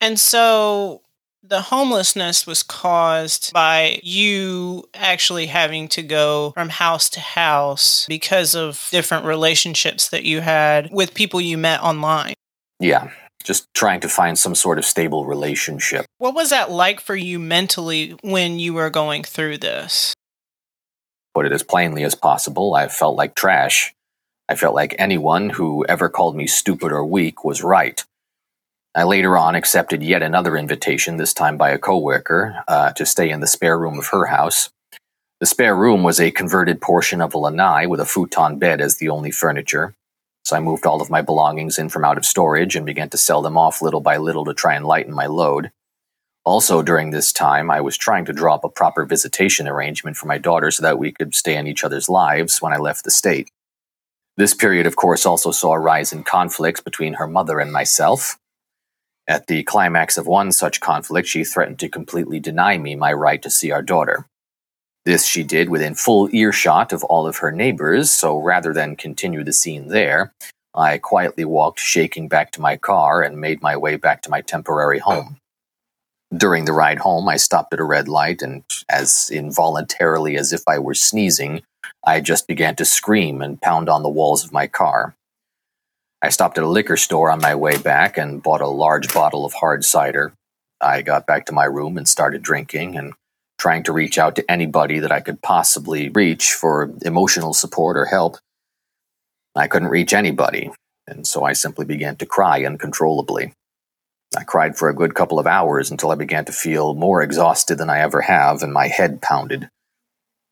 And 0.00 0.18
so 0.18 1.02
the 1.46 1.60
homelessness 1.60 2.46
was 2.46 2.62
caused 2.62 3.52
by 3.52 4.00
you 4.02 4.88
actually 4.94 5.46
having 5.46 5.88
to 5.88 6.02
go 6.02 6.52
from 6.52 6.70
house 6.70 7.10
to 7.10 7.20
house 7.20 8.06
because 8.08 8.54
of 8.54 8.88
different 8.90 9.26
relationships 9.26 10.08
that 10.08 10.24
you 10.24 10.40
had 10.40 10.88
with 10.90 11.12
people 11.12 11.40
you 11.40 11.58
met 11.58 11.82
online. 11.82 12.34
Yeah, 12.80 13.10
just 13.44 13.66
trying 13.74 14.00
to 14.00 14.08
find 14.08 14.38
some 14.38 14.54
sort 14.54 14.78
of 14.78 14.86
stable 14.86 15.26
relationship. 15.26 16.06
What 16.16 16.34
was 16.34 16.48
that 16.50 16.70
like 16.70 17.00
for 17.00 17.14
you 17.14 17.38
mentally 17.38 18.16
when 18.22 18.58
you 18.58 18.72
were 18.72 18.90
going 18.90 19.22
through 19.22 19.58
this? 19.58 20.14
Put 21.34 21.46
it 21.46 21.52
as 21.52 21.62
plainly 21.62 22.04
as 22.04 22.14
possible, 22.14 22.74
I 22.74 22.88
felt 22.88 23.16
like 23.16 23.34
trash. 23.34 23.94
I 24.48 24.54
felt 24.54 24.74
like 24.74 24.94
anyone 24.98 25.50
who 25.50 25.84
ever 25.86 26.08
called 26.08 26.36
me 26.36 26.46
stupid 26.46 26.90
or 26.90 27.04
weak 27.04 27.44
was 27.44 27.62
right. 27.62 28.02
I 28.96 29.02
later 29.02 29.36
on 29.36 29.56
accepted 29.56 30.04
yet 30.04 30.22
another 30.22 30.56
invitation, 30.56 31.16
this 31.16 31.34
time 31.34 31.56
by 31.56 31.70
a 31.70 31.78
coworker, 31.78 32.62
uh, 32.68 32.92
to 32.92 33.04
stay 33.04 33.28
in 33.28 33.40
the 33.40 33.46
spare 33.48 33.76
room 33.76 33.98
of 33.98 34.06
her 34.08 34.26
house. 34.26 34.70
The 35.40 35.46
spare 35.46 35.74
room 35.74 36.04
was 36.04 36.20
a 36.20 36.30
converted 36.30 36.80
portion 36.80 37.20
of 37.20 37.34
a 37.34 37.38
lanai 37.38 37.86
with 37.86 37.98
a 37.98 38.06
futon 38.06 38.58
bed 38.58 38.80
as 38.80 38.96
the 38.96 39.08
only 39.08 39.32
furniture. 39.32 39.96
So 40.44 40.56
I 40.56 40.60
moved 40.60 40.86
all 40.86 41.02
of 41.02 41.10
my 41.10 41.22
belongings 41.22 41.76
in 41.76 41.88
from 41.88 42.04
out 42.04 42.18
of 42.18 42.24
storage 42.24 42.76
and 42.76 42.86
began 42.86 43.10
to 43.10 43.18
sell 43.18 43.42
them 43.42 43.58
off 43.58 43.82
little 43.82 44.00
by 44.00 44.16
little 44.16 44.44
to 44.44 44.54
try 44.54 44.74
and 44.74 44.86
lighten 44.86 45.12
my 45.12 45.26
load. 45.26 45.72
Also, 46.44 46.80
during 46.80 47.10
this 47.10 47.32
time, 47.32 47.72
I 47.72 47.80
was 47.80 47.96
trying 47.96 48.26
to 48.26 48.32
draw 48.32 48.54
up 48.54 48.64
a 48.64 48.68
proper 48.68 49.04
visitation 49.04 49.66
arrangement 49.66 50.16
for 50.16 50.26
my 50.28 50.38
daughter 50.38 50.70
so 50.70 50.82
that 50.82 51.00
we 51.00 51.10
could 51.10 51.34
stay 51.34 51.56
in 51.56 51.66
each 51.66 51.82
other's 51.82 52.08
lives 52.08 52.62
when 52.62 52.72
I 52.72 52.76
left 52.76 53.02
the 53.02 53.10
state. 53.10 53.50
This 54.36 54.54
period, 54.54 54.86
of 54.86 54.94
course, 54.94 55.26
also 55.26 55.50
saw 55.50 55.72
a 55.72 55.80
rise 55.80 56.12
in 56.12 56.22
conflicts 56.22 56.80
between 56.80 57.14
her 57.14 57.26
mother 57.26 57.58
and 57.58 57.72
myself. 57.72 58.38
At 59.26 59.46
the 59.46 59.62
climax 59.62 60.18
of 60.18 60.26
one 60.26 60.52
such 60.52 60.80
conflict, 60.80 61.28
she 61.28 61.44
threatened 61.44 61.78
to 61.78 61.88
completely 61.88 62.40
deny 62.40 62.76
me 62.76 62.94
my 62.94 63.12
right 63.12 63.40
to 63.42 63.50
see 63.50 63.70
our 63.70 63.82
daughter. 63.82 64.26
This 65.06 65.26
she 65.26 65.42
did 65.42 65.68
within 65.68 65.94
full 65.94 66.28
earshot 66.34 66.92
of 66.92 67.04
all 67.04 67.26
of 67.26 67.38
her 67.38 67.50
neighbors, 67.50 68.10
so 68.10 68.38
rather 68.38 68.72
than 68.72 68.96
continue 68.96 69.42
the 69.42 69.52
scene 69.52 69.88
there, 69.88 70.32
I 70.74 70.98
quietly 70.98 71.44
walked 71.44 71.78
shaking 71.78 72.28
back 72.28 72.50
to 72.52 72.60
my 72.60 72.76
car 72.76 73.22
and 73.22 73.40
made 73.40 73.62
my 73.62 73.76
way 73.76 73.96
back 73.96 74.22
to 74.22 74.30
my 74.30 74.40
temporary 74.40 74.98
home. 74.98 75.36
During 76.34 76.64
the 76.64 76.72
ride 76.72 76.98
home, 76.98 77.28
I 77.28 77.36
stopped 77.36 77.72
at 77.72 77.80
a 77.80 77.84
red 77.84 78.08
light, 78.08 78.42
and 78.42 78.64
as 78.88 79.30
involuntarily 79.32 80.36
as 80.36 80.52
if 80.52 80.62
I 80.66 80.78
were 80.78 80.94
sneezing, 80.94 81.62
I 82.04 82.20
just 82.20 82.46
began 82.46 82.76
to 82.76 82.84
scream 82.84 83.40
and 83.40 83.60
pound 83.60 83.88
on 83.88 84.02
the 84.02 84.08
walls 84.08 84.44
of 84.44 84.52
my 84.52 84.66
car. 84.66 85.14
I 86.24 86.30
stopped 86.30 86.56
at 86.56 86.64
a 86.64 86.68
liquor 86.68 86.96
store 86.96 87.30
on 87.30 87.42
my 87.42 87.54
way 87.54 87.76
back 87.76 88.16
and 88.16 88.42
bought 88.42 88.62
a 88.62 88.66
large 88.66 89.12
bottle 89.12 89.44
of 89.44 89.52
hard 89.52 89.84
cider. 89.84 90.32
I 90.80 91.02
got 91.02 91.26
back 91.26 91.44
to 91.46 91.52
my 91.52 91.66
room 91.66 91.98
and 91.98 92.08
started 92.08 92.40
drinking 92.40 92.96
and 92.96 93.12
trying 93.58 93.82
to 93.82 93.92
reach 93.92 94.16
out 94.16 94.34
to 94.36 94.50
anybody 94.50 95.00
that 95.00 95.12
I 95.12 95.20
could 95.20 95.42
possibly 95.42 96.08
reach 96.08 96.54
for 96.54 96.90
emotional 97.02 97.52
support 97.52 97.98
or 97.98 98.06
help. 98.06 98.38
I 99.54 99.68
couldn't 99.68 99.88
reach 99.88 100.14
anybody, 100.14 100.70
and 101.06 101.26
so 101.26 101.44
I 101.44 101.52
simply 101.52 101.84
began 101.84 102.16
to 102.16 102.26
cry 102.26 102.64
uncontrollably. 102.64 103.52
I 104.34 104.44
cried 104.44 104.78
for 104.78 104.88
a 104.88 104.94
good 104.94 105.14
couple 105.14 105.38
of 105.38 105.46
hours 105.46 105.90
until 105.90 106.10
I 106.10 106.14
began 106.14 106.46
to 106.46 106.52
feel 106.52 106.94
more 106.94 107.20
exhausted 107.20 107.76
than 107.76 107.90
I 107.90 108.00
ever 108.00 108.22
have, 108.22 108.62
and 108.62 108.72
my 108.72 108.88
head 108.88 109.20
pounded. 109.20 109.68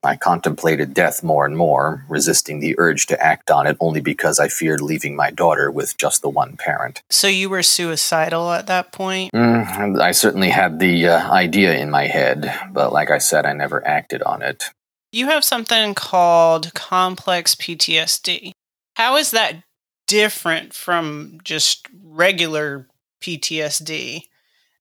I 0.04 0.16
contemplated 0.16 0.94
death 0.94 1.22
more 1.22 1.46
and 1.46 1.56
more, 1.56 2.04
resisting 2.08 2.60
the 2.60 2.74
urge 2.78 3.06
to 3.06 3.22
act 3.22 3.50
on 3.50 3.66
it 3.66 3.76
only 3.80 4.00
because 4.00 4.40
I 4.40 4.48
feared 4.48 4.80
leaving 4.80 5.14
my 5.14 5.30
daughter 5.30 5.70
with 5.70 5.96
just 5.96 6.22
the 6.22 6.28
one 6.28 6.56
parent. 6.56 7.02
So 7.10 7.28
you 7.28 7.48
were 7.48 7.62
suicidal 7.62 8.50
at 8.52 8.66
that 8.66 8.92
point? 8.92 9.32
Mm, 9.32 10.00
I 10.00 10.12
certainly 10.12 10.50
had 10.50 10.78
the 10.78 11.08
uh, 11.08 11.30
idea 11.32 11.76
in 11.76 11.90
my 11.90 12.06
head, 12.06 12.52
but 12.72 12.92
like 12.92 13.10
I 13.10 13.18
said, 13.18 13.46
I 13.46 13.52
never 13.52 13.86
acted 13.86 14.22
on 14.22 14.42
it. 14.42 14.70
You 15.12 15.26
have 15.26 15.44
something 15.44 15.94
called 15.94 16.74
complex 16.74 17.54
PTSD. 17.54 18.52
How 18.96 19.16
is 19.16 19.30
that 19.30 19.62
different 20.06 20.74
from 20.74 21.38
just 21.44 21.86
regular 22.02 22.88
PTSD? 23.20 24.22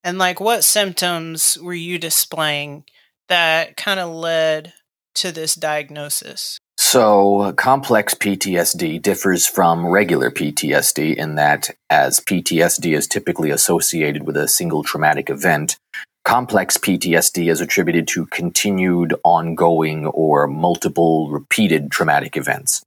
And 0.02 0.18
like 0.18 0.40
what 0.40 0.64
symptoms 0.64 1.56
were 1.60 1.74
you 1.74 1.98
displaying 1.98 2.84
that 3.28 3.76
kind 3.76 4.00
of 4.00 4.10
led 4.10 4.72
to 5.14 5.32
this 5.32 5.54
diagnosis? 5.54 6.58
So, 6.78 7.52
complex 7.56 8.14
PTSD 8.14 9.00
differs 9.00 9.46
from 9.46 9.86
regular 9.86 10.30
PTSD 10.30 11.14
in 11.14 11.36
that, 11.36 11.70
as 11.88 12.20
PTSD 12.20 12.96
is 12.96 13.06
typically 13.06 13.50
associated 13.50 14.26
with 14.26 14.36
a 14.36 14.48
single 14.48 14.82
traumatic 14.82 15.30
event, 15.30 15.76
complex 16.24 16.76
PTSD 16.76 17.50
is 17.50 17.60
attributed 17.60 18.08
to 18.08 18.26
continued, 18.26 19.14
ongoing, 19.24 20.06
or 20.06 20.46
multiple 20.46 21.30
repeated 21.30 21.90
traumatic 21.90 22.36
events. 22.36 22.82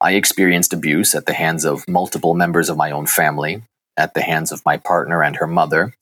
I 0.00 0.12
experienced 0.12 0.72
abuse 0.72 1.14
at 1.14 1.26
the 1.26 1.34
hands 1.34 1.64
of 1.64 1.88
multiple 1.88 2.34
members 2.34 2.68
of 2.68 2.76
my 2.76 2.90
own 2.90 3.06
family, 3.06 3.62
at 3.96 4.14
the 4.14 4.22
hands 4.22 4.52
of 4.52 4.64
my 4.66 4.76
partner 4.76 5.22
and 5.22 5.36
her 5.36 5.46
mother, 5.46 5.94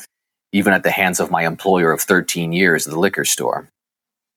even 0.52 0.72
at 0.72 0.82
the 0.82 0.90
hands 0.90 1.20
of 1.20 1.30
my 1.30 1.46
employer 1.46 1.92
of 1.92 2.00
13 2.00 2.52
years 2.52 2.86
at 2.86 2.92
the 2.92 2.98
liquor 2.98 3.24
store. 3.24 3.68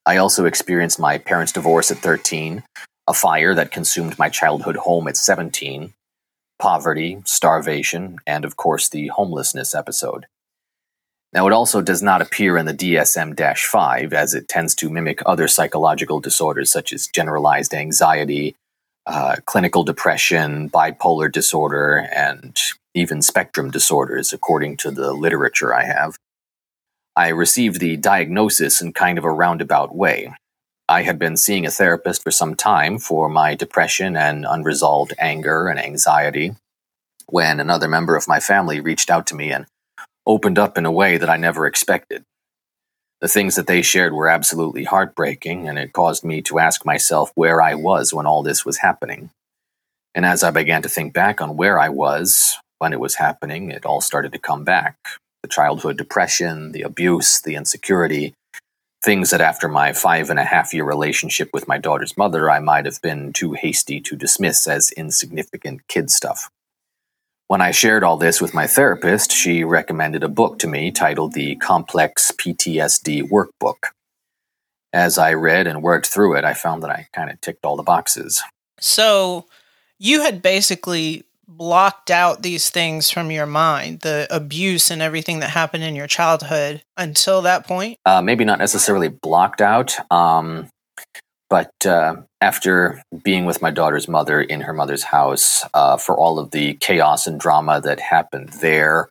I 0.05 0.17
also 0.17 0.45
experienced 0.45 0.99
my 0.99 1.17
parents' 1.17 1.51
divorce 1.51 1.89
at 1.89 1.97
13, 1.97 2.63
a 3.07 3.13
fire 3.13 3.55
that 3.55 3.71
consumed 3.71 4.19
my 4.19 4.29
childhood 4.29 4.75
home 4.75 5.07
at 5.07 5.17
17, 5.17 5.93
poverty, 6.59 7.21
starvation, 7.25 8.19
and 8.27 8.45
of 8.45 8.55
course 8.55 8.87
the 8.87 9.07
homelessness 9.07 9.73
episode. 9.73 10.27
Now, 11.33 11.47
it 11.47 11.53
also 11.53 11.81
does 11.81 12.01
not 12.01 12.21
appear 12.21 12.55
in 12.55 12.65
the 12.65 12.73
DSM 12.73 13.57
5, 13.57 14.13
as 14.13 14.33
it 14.33 14.47
tends 14.47 14.73
to 14.75 14.89
mimic 14.89 15.21
other 15.25 15.47
psychological 15.47 16.19
disorders 16.19 16.71
such 16.71 16.93
as 16.93 17.07
generalized 17.07 17.73
anxiety, 17.73 18.55
uh, 19.05 19.37
clinical 19.45 19.83
depression, 19.83 20.69
bipolar 20.69 21.31
disorder, 21.31 22.07
and 22.13 22.57
even 22.93 23.21
spectrum 23.21 23.69
disorders, 23.69 24.31
according 24.31 24.77
to 24.77 24.91
the 24.91 25.13
literature 25.13 25.73
I 25.73 25.83
have. 25.83 26.15
I 27.17 27.29
received 27.29 27.79
the 27.79 27.95
diagnosis 27.95 28.81
in 28.81 28.91
kind 28.91 29.17
of 29.17 29.23
a 29.23 29.31
roundabout 29.31 29.95
way. 29.95 30.33
I 30.89 31.03
had 31.03 31.17
been 31.17 31.37
seeing 31.37 31.65
a 31.65 31.71
therapist 31.71 32.21
for 32.21 32.29
some 32.29 32.55
time 32.55 32.99
for 32.99 33.29
my 33.29 33.55
depression 33.55 34.17
and 34.17 34.45
unresolved 34.47 35.13
anger 35.17 35.69
and 35.69 35.79
anxiety 35.79 36.55
when 37.27 37.61
another 37.61 37.87
member 37.87 38.17
of 38.17 38.27
my 38.27 38.41
family 38.41 38.81
reached 38.81 39.09
out 39.09 39.27
to 39.27 39.35
me 39.35 39.51
and 39.51 39.65
opened 40.27 40.59
up 40.59 40.77
in 40.77 40.85
a 40.85 40.91
way 40.91 41.17
that 41.17 41.29
I 41.29 41.37
never 41.37 41.65
expected. 41.65 42.23
The 43.21 43.29
things 43.29 43.55
that 43.55 43.65
they 43.65 43.81
shared 43.81 44.13
were 44.13 44.27
absolutely 44.27 44.83
heartbreaking, 44.83 45.69
and 45.69 45.79
it 45.79 45.93
caused 45.93 46.25
me 46.25 46.41
to 46.43 46.59
ask 46.59 46.85
myself 46.85 47.31
where 47.33 47.61
I 47.61 47.75
was 47.75 48.13
when 48.13 48.25
all 48.25 48.43
this 48.43 48.65
was 48.65 48.79
happening. 48.79 49.29
And 50.13 50.25
as 50.25 50.43
I 50.43 50.51
began 50.51 50.81
to 50.81 50.89
think 50.89 51.13
back 51.13 51.39
on 51.39 51.55
where 51.55 51.79
I 51.79 51.87
was 51.89 52.57
when 52.79 52.91
it 52.91 52.99
was 52.99 53.15
happening, 53.15 53.71
it 53.71 53.85
all 53.85 54.01
started 54.01 54.33
to 54.33 54.39
come 54.39 54.65
back 54.65 54.97
the 55.45 55.53
childhood 55.53 55.95
depression, 55.95 56.71
the 56.71 56.81
abuse, 56.81 57.39
the 57.39 57.53
insecurity, 57.53 58.33
things 59.03 59.29
that 59.29 59.41
after 59.41 59.67
my 59.67 59.93
five 59.93 60.31
and 60.31 60.39
a 60.39 60.43
half 60.43 60.73
year 60.73 60.83
relationship 60.83 61.51
with 61.53 61.67
my 61.67 61.77
daughter's 61.77 62.17
mother, 62.17 62.49
I 62.49 62.57
might 62.57 62.85
have 62.85 62.99
been 63.03 63.31
too 63.31 63.53
hasty 63.53 64.01
to 64.01 64.15
dismiss 64.15 64.65
as 64.65 64.89
insignificant 64.93 65.87
kid 65.87 66.09
stuff. 66.09 66.49
When 67.45 67.61
I 67.61 67.69
shared 67.69 68.03
all 68.03 68.17
this 68.17 68.41
with 68.41 68.55
my 68.55 68.65
therapist, 68.65 69.31
she 69.31 69.63
recommended 69.63 70.23
a 70.23 70.27
book 70.27 70.57
to 70.59 70.67
me 70.67 70.89
titled 70.89 71.33
The 71.33 71.57
Complex 71.57 72.31
PTSD 72.31 73.29
Workbook. 73.29 73.91
As 74.91 75.19
I 75.19 75.33
read 75.33 75.67
and 75.67 75.83
worked 75.83 76.07
through 76.07 76.37
it, 76.37 76.43
I 76.43 76.55
found 76.55 76.81
that 76.81 76.89
I 76.89 77.07
kind 77.13 77.29
of 77.29 77.39
ticked 77.39 77.65
all 77.65 77.75
the 77.75 77.83
boxes. 77.83 78.41
So, 78.79 79.45
you 79.99 80.21
had 80.21 80.41
basically 80.41 81.24
blocked 81.47 82.11
out 82.11 82.41
these 82.41 82.69
things 82.69 83.09
from 83.09 83.31
your 83.31 83.45
mind, 83.45 84.01
the 84.01 84.27
abuse 84.29 84.91
and 84.91 85.01
everything 85.01 85.39
that 85.39 85.49
happened 85.49 85.83
in 85.83 85.95
your 85.95 86.07
childhood 86.07 86.83
until 86.97 87.41
that 87.43 87.65
point? 87.67 87.97
Uh, 88.05 88.21
maybe 88.21 88.45
not 88.45 88.59
necessarily 88.59 89.07
blocked 89.09 89.61
out, 89.61 89.95
um, 90.11 90.67
but 91.49 91.71
uh, 91.85 92.15
after 92.41 93.01
being 93.23 93.45
with 93.45 93.61
my 93.61 93.71
daughter's 93.71 94.07
mother 94.07 94.41
in 94.41 94.61
her 94.61 94.73
mother's 94.73 95.03
house 95.03 95.63
uh, 95.73 95.97
for 95.97 96.17
all 96.17 96.39
of 96.39 96.51
the 96.51 96.73
chaos 96.75 97.27
and 97.27 97.39
drama 97.39 97.81
that 97.81 97.99
happened 97.99 98.49
there, 98.61 99.09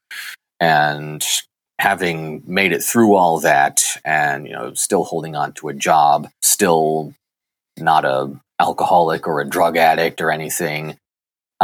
and 0.61 1.25
having 1.79 2.43
made 2.47 2.73
it 2.73 2.83
through 2.83 3.15
all 3.15 3.41
that, 3.41 3.83
and 4.05 4.47
you 4.47 4.53
know, 4.53 4.75
still 4.75 5.05
holding 5.05 5.37
on 5.37 5.53
to 5.53 5.69
a 5.69 5.75
job, 5.75 6.29
still 6.43 7.15
not 7.79 8.05
a 8.05 8.31
alcoholic 8.61 9.27
or 9.27 9.41
a 9.41 9.49
drug 9.49 9.77
addict 9.77 10.21
or 10.21 10.31
anything 10.31 10.97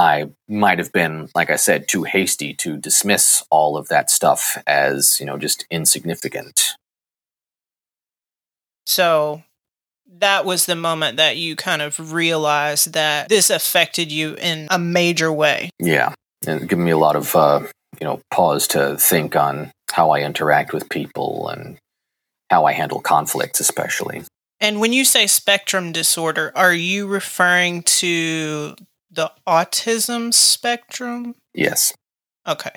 I 0.00 0.30
might 0.48 0.78
have 0.78 0.92
been, 0.92 1.28
like 1.34 1.50
I 1.50 1.56
said, 1.56 1.86
too 1.86 2.04
hasty 2.04 2.54
to 2.54 2.78
dismiss 2.78 3.44
all 3.50 3.76
of 3.76 3.88
that 3.88 4.08
stuff 4.08 4.56
as, 4.66 5.20
you 5.20 5.26
know, 5.26 5.36
just 5.36 5.66
insignificant. 5.70 6.70
So 8.86 9.42
that 10.18 10.46
was 10.46 10.64
the 10.64 10.74
moment 10.74 11.18
that 11.18 11.36
you 11.36 11.54
kind 11.54 11.82
of 11.82 12.14
realized 12.14 12.94
that 12.94 13.28
this 13.28 13.50
affected 13.50 14.10
you 14.10 14.36
in 14.36 14.68
a 14.70 14.78
major 14.78 15.30
way. 15.30 15.68
Yeah. 15.78 16.14
And 16.46 16.66
giving 16.66 16.86
me 16.86 16.92
a 16.92 16.98
lot 16.98 17.14
of, 17.14 17.36
uh, 17.36 17.60
you 18.00 18.06
know, 18.06 18.22
pause 18.30 18.66
to 18.68 18.96
think 18.96 19.36
on 19.36 19.70
how 19.92 20.12
I 20.12 20.20
interact 20.20 20.72
with 20.72 20.88
people 20.88 21.48
and 21.50 21.76
how 22.48 22.64
I 22.64 22.72
handle 22.72 23.00
conflicts, 23.00 23.60
especially. 23.60 24.22
And 24.60 24.80
when 24.80 24.94
you 24.94 25.04
say 25.04 25.26
spectrum 25.26 25.92
disorder, 25.92 26.52
are 26.54 26.74
you 26.74 27.06
referring 27.06 27.82
to 27.82 28.76
the 29.10 29.32
autism 29.46 30.32
spectrum? 30.32 31.34
Yes. 31.54 31.92
Okay. 32.46 32.72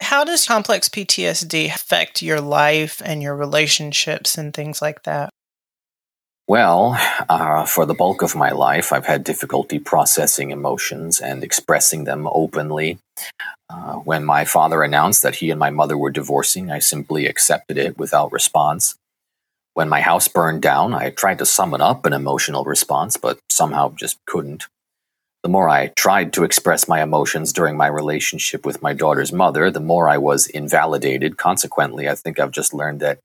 How 0.00 0.24
does 0.24 0.46
complex 0.46 0.88
PTSD 0.88 1.74
affect 1.74 2.22
your 2.22 2.40
life 2.40 3.00
and 3.04 3.22
your 3.22 3.34
relationships 3.34 4.36
and 4.36 4.52
things 4.52 4.82
like 4.82 5.04
that? 5.04 5.30
Well, 6.46 6.98
uh, 7.28 7.64
for 7.64 7.86
the 7.86 7.94
bulk 7.94 8.20
of 8.20 8.36
my 8.36 8.50
life, 8.50 8.92
I've 8.92 9.06
had 9.06 9.24
difficulty 9.24 9.78
processing 9.78 10.50
emotions 10.50 11.20
and 11.20 11.42
expressing 11.42 12.04
them 12.04 12.28
openly. 12.30 12.98
Uh, 13.70 13.94
when 13.94 14.26
my 14.26 14.44
father 14.44 14.82
announced 14.82 15.22
that 15.22 15.36
he 15.36 15.50
and 15.50 15.58
my 15.58 15.70
mother 15.70 15.96
were 15.96 16.10
divorcing, 16.10 16.70
I 16.70 16.80
simply 16.80 17.26
accepted 17.26 17.78
it 17.78 17.96
without 17.96 18.30
response. 18.30 18.96
When 19.72 19.88
my 19.88 20.02
house 20.02 20.28
burned 20.28 20.60
down, 20.60 20.92
I 20.92 21.10
tried 21.10 21.38
to 21.38 21.46
summon 21.46 21.80
up 21.80 22.04
an 22.04 22.12
emotional 22.12 22.64
response, 22.64 23.16
but 23.16 23.38
somehow 23.50 23.94
just 23.94 24.18
couldn't. 24.26 24.66
The 25.44 25.50
more 25.50 25.68
I 25.68 25.88
tried 25.88 26.32
to 26.32 26.44
express 26.44 26.88
my 26.88 27.02
emotions 27.02 27.52
during 27.52 27.76
my 27.76 27.86
relationship 27.86 28.64
with 28.64 28.80
my 28.80 28.94
daughter's 28.94 29.30
mother, 29.30 29.70
the 29.70 29.78
more 29.78 30.08
I 30.08 30.16
was 30.16 30.46
invalidated. 30.46 31.36
Consequently, 31.36 32.08
I 32.08 32.14
think 32.14 32.40
I've 32.40 32.50
just 32.50 32.72
learned 32.72 33.00
that 33.00 33.18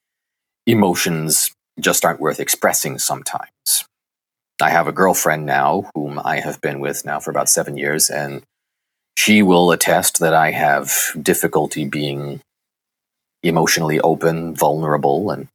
emotions 0.68 1.50
just 1.80 2.04
aren't 2.04 2.20
worth 2.20 2.42
expressing 2.42 3.00
sometimes. 3.00 3.86
I 4.62 4.70
have 4.70 4.86
a 4.86 4.92
girlfriend 4.92 5.46
now 5.46 5.90
whom 5.96 6.20
I 6.22 6.42
have 6.42 6.60
been 6.60 6.82
with 6.82 7.06
now 7.06 7.22
for 7.22 7.32
about 7.32 7.48
seven 7.48 7.78
years, 7.78 8.10
and 8.10 8.44
she 9.18 9.42
will 9.42 9.72
attest 9.72 10.20
that 10.20 10.34
I 10.34 10.52
have 10.52 10.94
difficulty 11.22 11.86
being 11.86 12.42
emotionally 13.44 14.02
open, 14.02 14.54
vulnerable, 14.54 15.32
and 15.32 15.48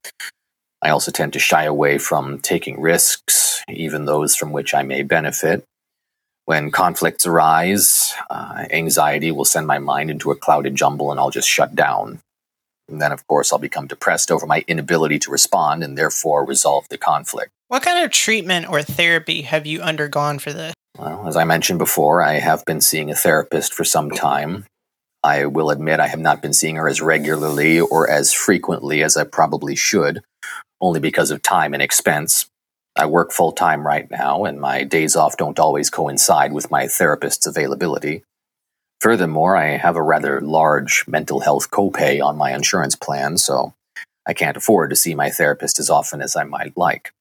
I 0.80 0.88
also 0.88 1.12
tend 1.12 1.34
to 1.34 1.38
shy 1.38 1.64
away 1.64 1.98
from 1.98 2.38
taking 2.38 2.80
risks, 2.80 3.62
even 3.68 4.06
those 4.06 4.34
from 4.34 4.50
which 4.50 4.72
I 4.72 4.82
may 4.82 5.02
benefit. 5.02 5.62
When 6.46 6.70
conflicts 6.70 7.26
arise, 7.26 8.12
uh, 8.28 8.66
anxiety 8.70 9.30
will 9.30 9.46
send 9.46 9.66
my 9.66 9.78
mind 9.78 10.10
into 10.10 10.30
a 10.30 10.36
clouded 10.36 10.74
jumble 10.74 11.10
and 11.10 11.18
I'll 11.18 11.30
just 11.30 11.48
shut 11.48 11.74
down. 11.74 12.20
And 12.88 13.00
then, 13.00 13.12
of 13.12 13.26
course, 13.26 13.50
I'll 13.50 13.58
become 13.58 13.86
depressed 13.86 14.30
over 14.30 14.44
my 14.46 14.62
inability 14.68 15.18
to 15.20 15.30
respond 15.30 15.82
and 15.82 15.96
therefore 15.96 16.44
resolve 16.44 16.86
the 16.90 16.98
conflict. 16.98 17.50
What 17.68 17.82
kind 17.82 18.04
of 18.04 18.10
treatment 18.10 18.68
or 18.68 18.82
therapy 18.82 19.42
have 19.42 19.64
you 19.64 19.80
undergone 19.80 20.38
for 20.38 20.52
this? 20.52 20.74
Well, 20.98 21.26
as 21.26 21.36
I 21.36 21.44
mentioned 21.44 21.78
before, 21.78 22.22
I 22.22 22.34
have 22.34 22.64
been 22.66 22.82
seeing 22.82 23.10
a 23.10 23.16
therapist 23.16 23.72
for 23.72 23.84
some 23.84 24.10
time. 24.10 24.66
I 25.24 25.46
will 25.46 25.70
admit 25.70 25.98
I 25.98 26.08
have 26.08 26.20
not 26.20 26.42
been 26.42 26.52
seeing 26.52 26.76
her 26.76 26.86
as 26.86 27.00
regularly 27.00 27.80
or 27.80 28.08
as 28.08 28.34
frequently 28.34 29.02
as 29.02 29.16
I 29.16 29.24
probably 29.24 29.74
should, 29.74 30.22
only 30.80 31.00
because 31.00 31.30
of 31.30 31.40
time 31.40 31.72
and 31.72 31.82
expense. 31.82 32.46
I 32.96 33.06
work 33.06 33.32
full 33.32 33.52
time 33.52 33.86
right 33.86 34.08
now, 34.10 34.44
and 34.44 34.60
my 34.60 34.84
days 34.84 35.16
off 35.16 35.36
don't 35.36 35.58
always 35.58 35.90
coincide 35.90 36.52
with 36.52 36.70
my 36.70 36.86
therapist's 36.86 37.46
availability. 37.46 38.22
Furthermore, 39.00 39.56
I 39.56 39.76
have 39.76 39.96
a 39.96 40.02
rather 40.02 40.40
large 40.40 41.04
mental 41.06 41.40
health 41.40 41.70
copay 41.70 42.24
on 42.24 42.36
my 42.36 42.54
insurance 42.54 42.94
plan, 42.94 43.36
so 43.36 43.74
I 44.26 44.32
can't 44.32 44.56
afford 44.56 44.90
to 44.90 44.96
see 44.96 45.14
my 45.14 45.28
therapist 45.28 45.78
as 45.78 45.90
often 45.90 46.22
as 46.22 46.36
I 46.36 46.44
might 46.44 46.76
like. 46.76 47.12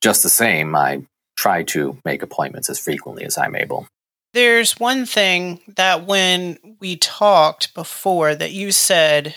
Just 0.00 0.22
the 0.22 0.28
same, 0.28 0.76
I 0.76 1.02
try 1.36 1.62
to 1.64 1.96
make 2.04 2.22
appointments 2.22 2.68
as 2.68 2.78
frequently 2.78 3.24
as 3.24 3.38
I'm 3.38 3.56
able. 3.56 3.86
There's 4.34 4.78
one 4.78 5.06
thing 5.06 5.60
that 5.76 6.06
when 6.06 6.76
we 6.80 6.96
talked 6.96 7.74
before 7.74 8.34
that 8.34 8.52
you 8.52 8.72
said 8.72 9.34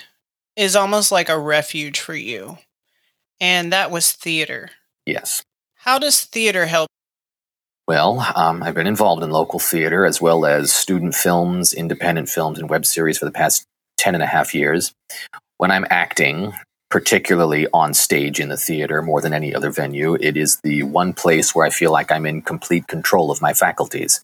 is 0.55 0.75
almost 0.75 1.11
like 1.11 1.29
a 1.29 1.39
refuge 1.39 1.99
for 1.99 2.15
you, 2.15 2.57
and 3.39 3.73
that 3.73 3.91
was 3.91 4.11
theater. 4.11 4.69
Yes. 5.05 5.43
How 5.75 5.99
does 5.99 6.25
theater 6.25 6.65
help 6.65 6.89
well, 7.87 8.25
um, 8.35 8.63
I've 8.63 8.73
been 8.73 8.87
involved 8.87 9.21
in 9.21 9.29
local 9.29 9.59
theater 9.59 10.05
as 10.05 10.19
well 10.19 10.45
as 10.47 10.73
student 10.73 11.13
films, 11.13 11.71
independent 11.71 12.29
films, 12.29 12.57
and 12.57 12.67
web 12.67 12.83
series 12.83 13.19
for 13.19 13.25
the 13.25 13.31
past 13.31 13.67
10 13.97 14.15
and 14.15 14.23
a 14.23 14.27
half 14.27 14.55
years. 14.55 14.91
When 15.57 15.69
I'm 15.69 15.85
acting, 15.91 16.53
particularly 16.89 17.67
on 17.73 17.93
stage 17.93 18.39
in 18.39 18.49
the 18.49 18.57
theater 18.57 19.03
more 19.03 19.21
than 19.21 19.33
any 19.33 19.53
other 19.53 19.69
venue, 19.69 20.15
it 20.15 20.35
is 20.35 20.59
the 20.63 20.81
one 20.81 21.13
place 21.13 21.53
where 21.53 21.65
I 21.65 21.69
feel 21.69 21.91
like 21.91 22.11
I'm 22.11 22.25
in 22.25 22.41
complete 22.41 22.87
control 22.87 23.29
of 23.29 23.41
my 23.41 23.53
faculties. 23.53 24.23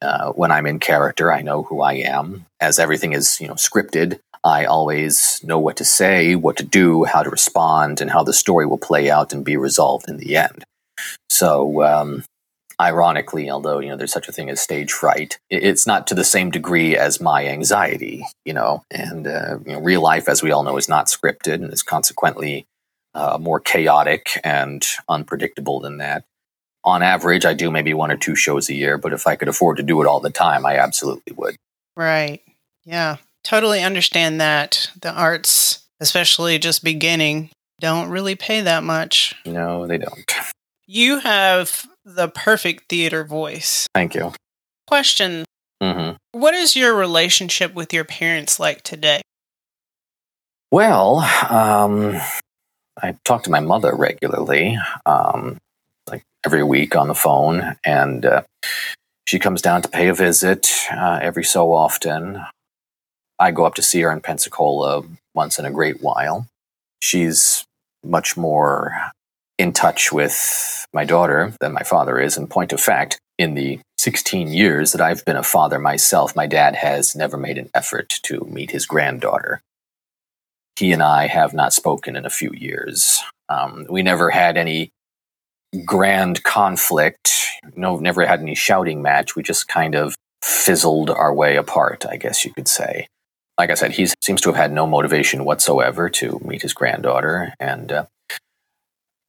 Uh, 0.00 0.30
when 0.32 0.52
I'm 0.52 0.66
in 0.66 0.78
character, 0.78 1.32
I 1.32 1.42
know 1.42 1.64
who 1.64 1.80
I 1.80 1.94
am. 1.94 2.46
As 2.60 2.78
everything 2.78 3.14
is, 3.14 3.40
you 3.40 3.48
know, 3.48 3.54
scripted, 3.54 4.20
I 4.46 4.64
always 4.64 5.40
know 5.42 5.58
what 5.58 5.76
to 5.78 5.84
say, 5.84 6.36
what 6.36 6.56
to 6.58 6.62
do, 6.62 7.02
how 7.02 7.24
to 7.24 7.30
respond, 7.30 8.00
and 8.00 8.12
how 8.12 8.22
the 8.22 8.32
story 8.32 8.64
will 8.64 8.78
play 8.78 9.10
out 9.10 9.32
and 9.32 9.44
be 9.44 9.56
resolved 9.56 10.08
in 10.08 10.18
the 10.18 10.36
end. 10.36 10.62
So 11.28 11.82
um, 11.82 12.22
ironically, 12.80 13.50
although 13.50 13.80
you 13.80 13.88
know 13.88 13.96
there's 13.96 14.12
such 14.12 14.28
a 14.28 14.32
thing 14.32 14.48
as 14.48 14.60
stage 14.60 14.92
fright, 14.92 15.40
it's 15.50 15.84
not 15.84 16.06
to 16.06 16.14
the 16.14 16.22
same 16.22 16.50
degree 16.52 16.96
as 16.96 17.20
my 17.20 17.44
anxiety, 17.48 18.24
you 18.44 18.52
know. 18.52 18.84
And 18.88 19.26
uh, 19.26 19.58
you 19.66 19.72
know, 19.72 19.80
real 19.80 20.00
life, 20.00 20.28
as 20.28 20.44
we 20.44 20.52
all 20.52 20.62
know, 20.62 20.76
is 20.76 20.88
not 20.88 21.06
scripted 21.06 21.54
and 21.54 21.72
is 21.72 21.82
consequently 21.82 22.66
uh, 23.14 23.38
more 23.40 23.58
chaotic 23.58 24.38
and 24.44 24.86
unpredictable 25.08 25.80
than 25.80 25.96
that. 25.96 26.22
On 26.84 27.02
average, 27.02 27.44
I 27.44 27.52
do 27.52 27.72
maybe 27.72 27.94
one 27.94 28.12
or 28.12 28.16
two 28.16 28.36
shows 28.36 28.68
a 28.68 28.74
year, 28.74 28.96
but 28.96 29.12
if 29.12 29.26
I 29.26 29.34
could 29.34 29.48
afford 29.48 29.78
to 29.78 29.82
do 29.82 30.00
it 30.02 30.06
all 30.06 30.20
the 30.20 30.30
time, 30.30 30.64
I 30.64 30.78
absolutely 30.78 31.32
would. 31.34 31.56
Right. 31.96 32.42
Yeah. 32.84 33.16
Totally 33.46 33.80
understand 33.80 34.40
that. 34.40 34.90
The 35.00 35.12
arts, 35.12 35.86
especially 36.00 36.58
just 36.58 36.82
beginning, 36.82 37.50
don't 37.78 38.10
really 38.10 38.34
pay 38.34 38.60
that 38.60 38.82
much. 38.82 39.36
No, 39.46 39.86
they 39.86 39.98
don't. 39.98 40.32
You 40.88 41.20
have 41.20 41.86
the 42.04 42.26
perfect 42.26 42.88
theater 42.88 43.22
voice. 43.22 43.86
Thank 43.94 44.16
you. 44.16 44.32
Question 44.88 45.44
Mm-hmm. 45.82 46.16
What 46.32 46.54
is 46.54 46.74
your 46.74 46.96
relationship 46.96 47.74
with 47.74 47.92
your 47.92 48.04
parents 48.04 48.58
like 48.58 48.82
today? 48.82 49.20
Well, 50.70 51.18
um, 51.50 52.16
I 53.00 53.16
talk 53.24 53.44
to 53.44 53.50
my 53.50 53.60
mother 53.60 53.94
regularly, 53.94 54.76
um, 55.04 55.58
like 56.08 56.22
every 56.44 56.64
week 56.64 56.96
on 56.96 57.08
the 57.08 57.14
phone, 57.14 57.76
and 57.84 58.24
uh, 58.24 58.42
she 59.26 59.38
comes 59.38 59.62
down 59.62 59.82
to 59.82 59.88
pay 59.88 60.08
a 60.08 60.14
visit 60.14 60.66
uh, 60.90 61.18
every 61.22 61.44
so 61.44 61.72
often. 61.72 62.42
I 63.38 63.50
go 63.50 63.64
up 63.64 63.74
to 63.74 63.82
see 63.82 64.00
her 64.00 64.10
in 64.10 64.20
Pensacola 64.20 65.02
once 65.34 65.58
in 65.58 65.64
a 65.66 65.70
great 65.70 66.02
while. 66.02 66.46
She's 67.00 67.64
much 68.04 68.36
more 68.36 68.94
in 69.58 69.72
touch 69.72 70.12
with 70.12 70.86
my 70.92 71.04
daughter 71.04 71.52
than 71.60 71.72
my 71.72 71.82
father 71.82 72.18
is. 72.18 72.36
In 72.36 72.46
point 72.46 72.72
of 72.72 72.80
fact, 72.80 73.18
in 73.38 73.54
the 73.54 73.80
16 73.98 74.48
years 74.48 74.92
that 74.92 75.00
I've 75.00 75.24
been 75.24 75.36
a 75.36 75.42
father 75.42 75.78
myself, 75.78 76.36
my 76.36 76.46
dad 76.46 76.76
has 76.76 77.14
never 77.14 77.36
made 77.36 77.58
an 77.58 77.70
effort 77.74 78.08
to 78.24 78.46
meet 78.50 78.70
his 78.70 78.86
granddaughter. 78.86 79.60
He 80.78 80.92
and 80.92 81.02
I 81.02 81.26
have 81.26 81.54
not 81.54 81.72
spoken 81.72 82.16
in 82.16 82.26
a 82.26 82.30
few 82.30 82.52
years. 82.52 83.22
Um, 83.48 83.86
we 83.88 84.02
never 84.02 84.30
had 84.30 84.56
any 84.56 84.90
grand 85.84 86.42
conflict. 86.44 87.30
No, 87.74 87.98
never 87.98 88.26
had 88.26 88.40
any 88.40 88.54
shouting 88.54 89.02
match. 89.02 89.36
We 89.36 89.42
just 89.42 89.68
kind 89.68 89.94
of 89.94 90.14
fizzled 90.42 91.10
our 91.10 91.34
way 91.34 91.56
apart, 91.56 92.04
I 92.08 92.16
guess 92.16 92.44
you 92.44 92.52
could 92.52 92.68
say. 92.68 93.08
Like 93.58 93.70
I 93.70 93.74
said, 93.74 93.92
he 93.92 94.06
seems 94.22 94.40
to 94.42 94.50
have 94.50 94.56
had 94.56 94.72
no 94.72 94.86
motivation 94.86 95.44
whatsoever 95.44 96.10
to 96.10 96.40
meet 96.44 96.62
his 96.62 96.74
granddaughter, 96.74 97.54
and 97.58 97.90
uh, 97.90 98.04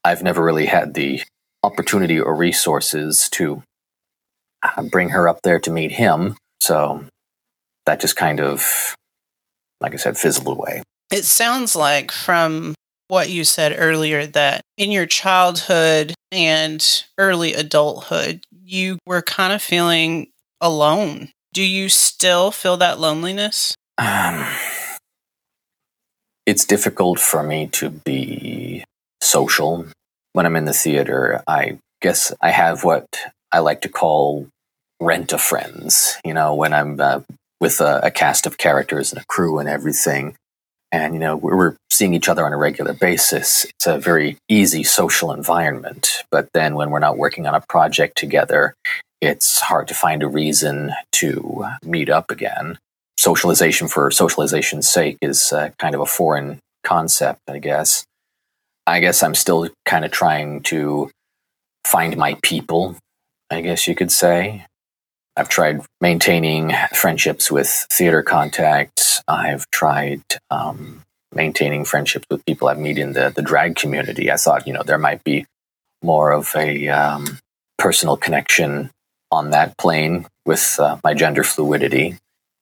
I've 0.04 0.24
never 0.24 0.44
really 0.44 0.66
had 0.66 0.94
the 0.94 1.22
opportunity 1.64 2.20
or 2.20 2.36
resources 2.36 3.30
to 3.32 3.64
uh, 4.64 4.84
bring 4.84 5.10
her 5.10 5.28
up 5.28 5.42
there 5.44 5.60
to 5.60 5.72
meet 5.72 5.92
him. 5.92 6.36
So 6.62 7.06
that 7.86 8.00
just 8.00 8.16
kind 8.16 8.40
of, 8.40 8.96
like 9.80 9.94
I 9.94 9.98
said, 9.98 10.18
fizzled 10.18 10.48
away. 10.48 10.84
It 11.12 11.24
sounds 11.24 11.76
like 11.76 12.12
from 12.12 12.76
what 13.08 13.30
you 13.30 13.44
said 13.44 13.76
earlier 13.78 14.26
that 14.26 14.62
in 14.78 14.92
your 14.92 15.06
childhood 15.06 16.14
and 16.32 17.06
early 17.18 17.54
adulthood, 17.54 18.44
you 18.52 19.00
were 19.06 19.22
kind 19.22 19.54
of 19.54 19.62
feeling 19.62 20.28
alone. 20.60 21.30
Do 21.54 21.64
you 21.64 21.88
still 21.90 22.52
feel 22.52 22.78
that 22.78 23.00
loneliness? 23.00 23.76
Um, 23.98 24.46
it's 26.46 26.66
difficult 26.66 27.20
for 27.20 27.44
me 27.44 27.68
to 27.74 27.90
be 27.90 28.84
social. 29.22 29.86
When 30.34 30.46
I'm 30.46 30.56
in 30.56 30.66
the 30.66 30.74
theater, 30.74 31.44
I 31.48 31.80
guess 32.02 32.32
I 32.42 32.52
have 32.52 32.84
what 32.84 33.08
I 33.52 33.60
like 33.60 33.82
to 33.82 33.90
call 33.90 34.48
rent 35.00 35.34
a 35.34 35.38
friends. 35.38 36.18
You 36.24 36.34
know, 36.34 36.56
when 36.56 36.74
I'm 36.74 37.00
uh, 37.00 37.22
with 37.60 37.82
a, 37.82 38.02
a, 38.04 38.12
cast 38.12 38.46
of 38.46 38.58
characters 38.58 39.12
and 39.12 39.22
a 39.22 39.26
crew 39.26 39.60
and 39.60 39.68
everything, 39.68 40.36
and 40.92 41.14
you 41.14 41.20
know 41.20 41.36
we're 41.36 41.76
seeing 41.92 42.14
each 42.14 42.30
other 42.30 42.46
on 42.46 42.54
a 42.54 42.58
regular 42.58 42.94
basis. 42.94 43.66
It's 43.66 43.88
a 43.88 43.98
very 43.98 44.38
easy 44.48 44.84
social 44.84 45.32
environment. 45.32 46.24
But 46.32 46.50
then 46.54 46.76
when 46.76 46.92
we're 46.92 47.00
not 47.00 47.18
working 47.18 47.48
on 47.48 47.56
a 47.56 47.62
project 47.62 48.18
together, 48.18 48.74
it's 49.22 49.60
hard 49.60 49.88
to 49.88 49.96
find 49.96 50.22
a 50.22 50.28
reason 50.28 50.92
to 51.14 51.66
meet 51.84 52.10
up 52.10 52.30
again. 52.30 52.78
Socialization 53.18 53.88
for 53.88 54.10
socialization's 54.10 54.88
sake 54.88 55.18
is 55.22 55.52
uh, 55.52 55.70
kind 55.80 55.96
of 55.96 56.02
a 56.02 56.06
foreign 56.06 56.60
concept, 56.84 57.42
I 57.48 57.60
guess. 57.60 58.06
I 58.86 59.00
guess 59.00 59.22
I'm 59.22 59.36
still 59.36 59.70
kind 59.86 60.06
of 60.06 60.12
trying 60.12 60.62
to 60.64 61.10
find 61.86 62.16
my 62.18 62.38
people, 62.42 62.96
I 63.50 63.62
guess 63.62 63.88
you 63.88 63.96
could 63.96 64.12
say. 64.12 64.66
I've 65.36 65.50
tried 65.50 65.82
maintaining 66.02 66.74
friendships 66.96 67.52
with 67.52 67.86
theater 67.92 68.24
contacts. 68.24 69.22
I've 69.28 69.70
tried 69.70 70.24
um, 70.50 71.04
maintaining 71.34 71.86
friendships 71.86 72.26
with 72.30 72.46
people 72.46 72.70
I 72.70 72.74
meet 72.74 72.98
in 72.98 73.14
the, 73.14 73.32
the 73.36 73.42
drag 73.42 73.76
community. 73.76 74.32
I 74.32 74.38
thought, 74.38 74.66
you 74.66 74.74
know, 74.74 74.84
there 74.84 74.98
might 74.98 75.24
be 75.24 75.46
more 76.02 76.32
of 76.32 76.52
a 76.56 76.88
um, 76.90 77.40
personal 77.78 78.18
connection 78.18 78.90
on 79.32 79.52
that 79.52 79.78
plane 79.78 80.26
with 80.46 80.78
uh, 80.80 80.98
my 81.04 81.14
gender 81.14 81.44
fluidity. 81.44 82.18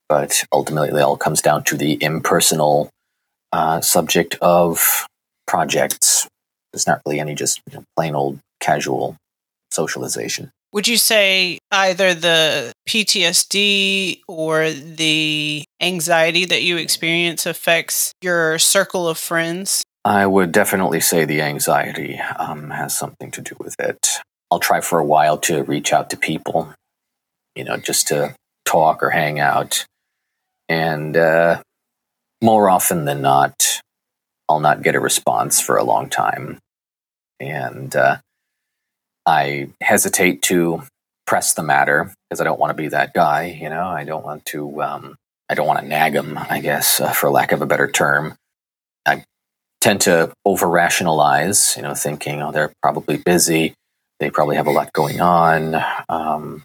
But 0.07 0.43
ultimately, 0.51 0.89
it 0.89 1.03
all 1.03 1.17
comes 1.17 1.41
down 1.41 1.63
to 1.65 1.77
the 1.77 1.97
impersonal 2.01 2.89
uh, 3.51 3.81
subject 3.81 4.35
of 4.41 5.07
projects. 5.47 6.27
There's 6.71 6.87
not 6.87 7.01
really 7.05 7.19
any 7.19 7.35
just 7.35 7.61
you 7.69 7.77
know, 7.77 7.83
plain 7.95 8.15
old 8.15 8.39
casual 8.59 9.17
socialization. 9.71 10.51
Would 10.73 10.87
you 10.89 10.97
say 10.97 11.59
either 11.71 12.13
the 12.13 12.73
PTSD 12.87 14.21
or 14.27 14.71
the 14.71 15.63
anxiety 15.79 16.43
that 16.45 16.63
you 16.63 16.75
experience 16.75 17.45
affects 17.45 18.11
your 18.21 18.59
circle 18.59 19.07
of 19.07 19.17
friends? 19.17 19.83
I 20.03 20.27
would 20.27 20.51
definitely 20.51 20.99
say 20.99 21.23
the 21.23 21.41
anxiety 21.41 22.19
um, 22.37 22.71
has 22.71 22.95
something 22.95 23.31
to 23.31 23.41
do 23.41 23.55
with 23.57 23.75
it. 23.79 24.07
I'll 24.51 24.59
try 24.59 24.81
for 24.81 24.99
a 24.99 25.05
while 25.05 25.37
to 25.39 25.63
reach 25.63 25.93
out 25.93 26.09
to 26.09 26.17
people, 26.17 26.73
you 27.55 27.63
know, 27.63 27.77
just 27.77 28.07
to 28.09 28.35
talk 28.65 29.01
or 29.01 29.11
hang 29.11 29.39
out. 29.39 29.85
And 30.69 31.15
uh, 31.15 31.61
more 32.41 32.69
often 32.69 33.05
than 33.05 33.21
not, 33.21 33.81
I'll 34.49 34.59
not 34.59 34.83
get 34.83 34.95
a 34.95 34.99
response 34.99 35.59
for 35.61 35.77
a 35.77 35.83
long 35.83 36.09
time. 36.09 36.59
And 37.39 37.95
uh, 37.95 38.17
I 39.25 39.69
hesitate 39.81 40.41
to 40.43 40.83
press 41.25 41.53
the 41.53 41.63
matter 41.63 42.13
because 42.29 42.39
I 42.39 42.43
don't 42.43 42.59
want 42.59 42.71
to 42.71 42.81
be 42.81 42.89
that 42.89 43.13
guy. 43.13 43.57
You 43.59 43.69
know, 43.69 43.87
I 43.87 44.03
don't 44.03 44.23
want 44.23 44.45
to. 44.47 44.81
Um, 44.81 45.15
I 45.49 45.55
don't 45.55 45.67
want 45.67 45.79
to 45.79 45.87
nag 45.87 46.13
them. 46.13 46.37
I 46.37 46.59
guess, 46.59 46.99
uh, 46.99 47.11
for 47.11 47.29
lack 47.29 47.51
of 47.51 47.61
a 47.61 47.67
better 47.67 47.89
term, 47.89 48.35
I 49.05 49.23
tend 49.81 50.01
to 50.01 50.31
over 50.45 50.67
rationalize. 50.67 51.75
You 51.75 51.83
know, 51.83 51.93
thinking, 51.93 52.41
oh, 52.41 52.51
they're 52.51 52.73
probably 52.81 53.17
busy. 53.17 53.73
They 54.19 54.29
probably 54.29 54.55
have 54.55 54.67
a 54.67 54.71
lot 54.71 54.93
going 54.93 55.19
on. 55.19 55.75
Um, 56.07 56.63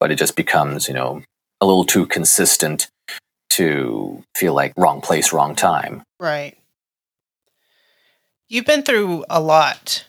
but 0.00 0.10
it 0.10 0.16
just 0.16 0.36
becomes, 0.36 0.88
you 0.88 0.94
know, 0.94 1.22
a 1.60 1.66
little 1.66 1.84
too 1.84 2.06
consistent 2.06 2.88
to 3.56 4.22
feel 4.36 4.54
like 4.54 4.72
wrong 4.76 5.00
place, 5.00 5.32
wrong 5.32 5.54
time. 5.54 6.02
Right. 6.20 6.56
You've 8.48 8.66
been 8.66 8.82
through 8.82 9.24
a 9.30 9.40
lot 9.40 10.04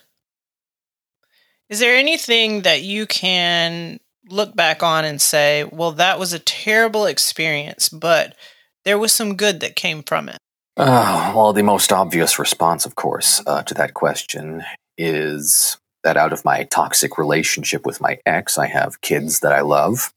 is 1.70 1.80
there 1.80 1.96
anything 1.96 2.62
that 2.62 2.82
you 2.82 3.06
can 3.06 3.98
look 4.28 4.54
back 4.54 4.82
on 4.82 5.04
and 5.04 5.20
say, 5.20 5.64
well, 5.64 5.92
that 5.92 6.18
was 6.18 6.32
a 6.32 6.38
terrible 6.38 7.06
experience, 7.06 7.88
but 7.88 8.36
there 8.84 8.98
was 8.98 9.12
some 9.12 9.36
good 9.36 9.60
that 9.60 9.76
came 9.76 10.02
from 10.02 10.28
it? 10.28 10.38
Uh, 10.76 11.32
well, 11.34 11.52
the 11.52 11.62
most 11.62 11.92
obvious 11.92 12.38
response, 12.38 12.84
of 12.84 12.94
course, 12.96 13.42
uh, 13.46 13.62
to 13.62 13.74
that 13.74 13.94
question 13.94 14.62
is 14.98 15.78
that 16.02 16.16
out 16.16 16.32
of 16.32 16.44
my 16.44 16.64
toxic 16.64 17.16
relationship 17.16 17.86
with 17.86 18.00
my 18.00 18.18
ex, 18.26 18.58
I 18.58 18.66
have 18.66 19.00
kids 19.00 19.40
that 19.40 19.52
I 19.52 19.62
love. 19.62 20.12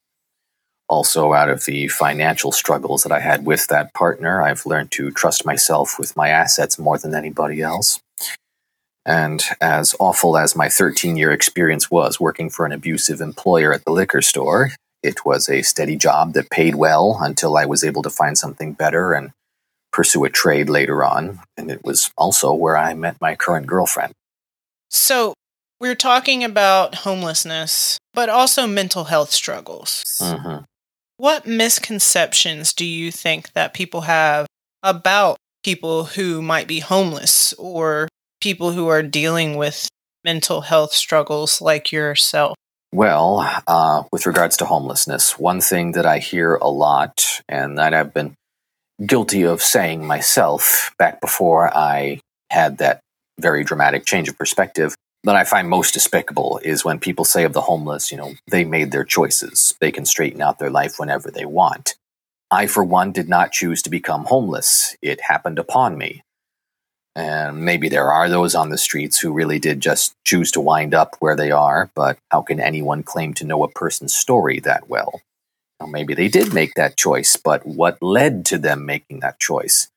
Also, 0.90 1.34
out 1.34 1.50
of 1.50 1.66
the 1.66 1.90
financial 1.90 2.52
struggles 2.52 3.04
that 3.04 3.12
I 3.12 3.20
had 3.20 3.46
with 3.46 3.68
that 3.68 3.94
partner, 3.94 4.42
I've 4.42 4.66
learned 4.66 4.92
to 4.92 5.12
trust 5.12 5.46
myself 5.46 6.00
with 6.00 6.16
my 6.16 6.30
assets 6.30 6.80
more 6.80 6.98
than 6.98 7.14
anybody 7.14 7.62
else. 7.62 8.00
And 9.06 9.44
as 9.62 9.96
awful 10.00 10.38
as 10.38 10.56
my 10.56 10.70
13 10.70 11.18
year 11.18 11.32
experience 11.32 11.90
was 11.90 12.20
working 12.20 12.50
for 12.50 12.66
an 12.66 12.72
abusive 12.72 13.22
employer 13.22 13.74
at 13.74 13.86
the 13.86 13.92
liquor 13.92 14.22
store, 14.22 14.72
it 15.04 15.26
was 15.26 15.48
a 15.48 15.62
steady 15.62 15.96
job 15.96 16.34
that 16.34 16.50
paid 16.50 16.76
well 16.76 17.18
until 17.22 17.58
I 17.58 17.66
was 17.66 17.84
able 17.84 18.02
to 18.04 18.10
find 18.10 18.38
something 18.38 18.74
better 18.74 19.14
and 19.14 19.32
pursue 19.94 20.26
a 20.26 20.30
trade 20.30 20.70
later 20.70 21.04
on. 21.04 21.40
And 21.58 21.72
it 21.72 21.84
was 21.84 22.12
also 22.18 22.54
where 22.54 22.78
I 22.78 22.94
met 22.94 23.20
my 23.22 23.36
current 23.36 23.68
girlfriend. 23.68 24.14
So, 24.90 25.34
we're 25.80 25.96
talking 25.96 26.44
about 26.44 26.96
homelessness, 26.96 28.00
but 28.14 28.30
also 28.30 28.66
mental 28.66 29.06
health 29.06 29.32
struggles. 29.32 30.04
Mm-hmm. 30.20 30.64
What 31.18 31.48
misconceptions 31.48 32.74
do 32.74 32.86
you 32.86 33.12
think 33.12 33.54
that 33.54 33.74
people 33.74 34.02
have 34.02 34.46
about 34.84 35.38
people 35.64 36.06
who 36.06 36.44
might 36.44 36.68
be 36.68 36.80
homeless 36.80 37.54
or 37.54 38.08
people 38.40 38.72
who 38.72 38.88
are 38.88 39.02
dealing 39.02 39.58
with 39.58 39.90
mental 40.24 40.62
health 40.62 40.94
struggles 40.94 41.60
like 41.60 41.92
yourself? 41.92 42.56
Well, 42.94 43.50
uh, 43.66 44.04
with 44.12 44.28
regards 44.28 44.58
to 44.58 44.66
homelessness, 44.66 45.40
one 45.40 45.60
thing 45.60 45.94
that 45.94 46.06
I 46.06 46.20
hear 46.20 46.54
a 46.56 46.70
lot, 46.70 47.42
and 47.50 47.80
that 47.80 47.96
I've 47.96 48.14
been 48.14 48.36
guilty 49.04 49.42
of 49.42 49.64
saying 49.64 50.06
myself 50.06 50.94
back 51.00 51.20
before 51.20 51.76
I 51.76 52.20
had 52.52 52.78
that 52.78 53.00
very 53.40 53.64
dramatic 53.64 54.06
change 54.06 54.30
of 54.30 54.38
perspective, 54.38 54.96
that 55.28 55.36
I 55.36 55.44
find 55.44 55.70
most 55.70 55.94
despicable 55.94 56.60
is 56.64 56.86
when 56.86 57.00
people 57.00 57.26
say 57.26 57.44
of 57.44 57.54
the 57.54 57.62
homeless, 57.62 58.12
you 58.12 58.18
know, 58.18 58.34
they 58.48 58.64
made 58.64 58.92
their 58.92 59.04
choices. 59.04 59.76
They 59.80 59.92
can 59.92 60.06
straighten 60.06 60.42
out 60.42 60.58
their 60.58 60.70
life 60.70 60.96
whenever 60.98 61.30
they 61.30 61.46
want. 61.46 61.96
I, 62.50 62.68
for 62.68 62.84
one, 62.84 63.12
did 63.12 63.28
not 63.28 63.52
choose 63.52 63.82
to 63.82 63.90
become 63.90 64.24
homeless. 64.26 64.96
It 65.02 65.20
happened 65.22 65.60
upon 65.60 65.98
me. 65.98 66.24
And 67.14 67.66
maybe 67.66 67.90
there 67.90 68.10
are 68.10 68.30
those 68.30 68.56
on 68.56 68.70
the 68.70 68.78
streets 68.78 69.20
who 69.20 69.34
really 69.34 69.60
did 69.60 69.82
just 69.82 70.14
choose 70.24 70.52
to 70.52 70.62
wind 70.62 70.94
up 70.94 71.16
where 71.20 71.36
they 71.36 71.52
are, 71.52 71.90
but 71.94 72.18
how 72.32 72.42
can 72.42 72.60
anyone 72.62 73.04
claim 73.04 73.34
to 73.34 73.46
know 73.46 73.64
a 73.64 73.72
person's 73.72 74.16
story 74.16 74.60
that 74.62 74.88
well? 74.88 75.22
Well, 75.80 75.90
maybe 75.90 76.14
they 76.14 76.28
did 76.30 76.54
make 76.54 76.76
that 76.76 76.96
choice, 76.96 77.36
but 77.36 77.66
what 77.66 78.02
led 78.02 78.46
to 78.46 78.58
them 78.58 78.86
making 78.86 79.20
that 79.22 79.40
choice? 79.40 79.90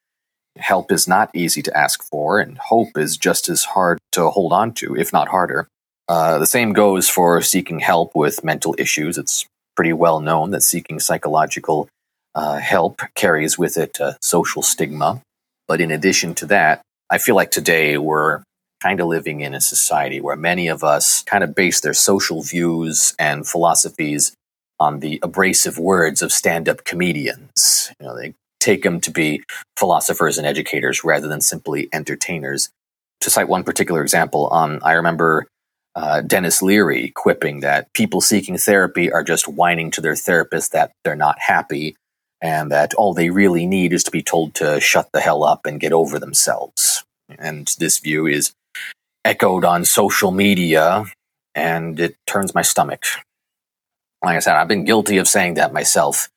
Help 0.59 0.91
is 0.93 1.07
not 1.07 1.31
easy 1.35 1.63
to 1.63 1.77
ask 1.77 2.03
for, 2.03 2.41
and 2.41 2.59
hope 2.59 2.97
is 2.97 3.17
just 3.17 3.49
as 3.49 3.65
hard 3.65 3.99
to 4.13 4.31
hold 4.31 4.53
on 4.53 4.73
to, 4.75 4.97
if 4.97 5.13
not 5.13 5.29
harder. 5.29 5.69
Uh, 6.09 6.39
the 6.39 6.47
same 6.47 6.73
goes 6.73 7.09
for 7.09 7.41
seeking 7.41 7.79
help 7.79 8.13
with 8.15 8.43
mental 8.43 8.75
issues. 8.79 9.17
It's 9.17 9.47
pretty 9.77 9.93
well 9.93 10.21
known 10.21 10.51
that 10.51 10.63
seeking 10.63 10.99
psychological 10.99 11.89
uh, 12.35 12.59
help 12.59 13.01
carries 13.15 13.59
with 13.59 13.79
it 13.79 13.99
a 14.01 14.17
social 14.21 14.63
stigma. 14.63 15.23
But 15.69 15.81
in 15.81 15.91
addition 15.91 16.35
to 16.37 16.47
that, 16.47 16.83
I 17.11 17.19
feel 17.19 17.37
like 17.37 17.53
today 17.53 17.97
we're 17.97 18.43
kind 18.83 19.01
of 19.01 19.07
living 19.07 19.41
in 19.41 19.55
a 19.55 19.61
society 19.61 20.21
where 20.21 20.37
many 20.37 20.69
of 20.69 20.83
us 20.83 21.23
kind 21.23 21.45
of 21.45 21.55
base 21.55 21.81
their 21.81 21.95
social 21.95 22.43
views 22.43 23.15
and 23.19 23.47
philosophies 23.47 24.33
on 24.81 25.01
the 25.01 25.21
abrasive 25.23 25.79
words 25.79 26.23
of 26.23 26.33
stand-up 26.33 26.85
comedians. 26.85 27.93
You 28.01 28.07
know, 28.07 28.17
they 28.17 28.35
take 28.61 28.83
them 28.83 29.01
to 29.01 29.11
be 29.11 29.43
philosophers 29.77 30.39
and 30.39 30.47
educators 30.47 31.03
rather 31.03 31.29
than 31.29 31.41
simply 31.41 31.89
entertainers. 31.93 32.71
To 33.23 33.31
cite 33.31 33.49
one 33.49 33.65
particular 33.65 34.03
example, 34.03 34.53
um, 34.53 34.81
I 34.83 34.93
remember 34.93 35.47
uh, 35.95 36.21
Denis 36.21 36.63
Leary 36.63 37.11
quipping 37.11 37.61
that 37.61 37.93
people 37.93 38.21
seeking 38.21 38.57
therapy 38.57 39.13
are 39.13 39.25
just 39.25 39.49
whining 39.49 39.91
to 39.93 40.01
their 40.01 40.17
therapist 40.17 40.73
that 40.73 40.93
they're 41.05 41.17
not 41.17 41.39
happy 41.41 41.97
and 42.41 42.71
that 42.71 42.95
all 42.95 43.13
they 43.13 43.31
really 43.31 43.67
need 43.67 43.93
is 43.93 44.03
to 44.05 44.11
be 44.11 44.23
told 44.23 44.55
to 44.55 44.81
shut 44.81 45.09
the 45.13 45.21
hell 45.21 45.45
up 45.45 45.67
and 45.67 45.81
get 45.81 45.93
over 45.93 46.19
themselves. 46.19 47.05
And 47.39 47.75
this 47.79 47.99
view 47.99 48.27
is 48.27 48.53
echoed 49.25 49.65
on 49.65 49.85
social 49.85 50.31
media, 50.31 51.05
and 51.55 52.01
it 52.01 52.17
turns 52.27 52.55
my 52.55 52.63
stomach. 52.63 53.05
Like 54.25 54.37
I 54.37 54.41
said, 54.41 54.57
I've 54.57 54.69
been 54.69 54.85
guilty 54.85 55.19
of 55.19 55.29
saying 55.29 55.55
that 55.55 55.73
myself 55.73 56.29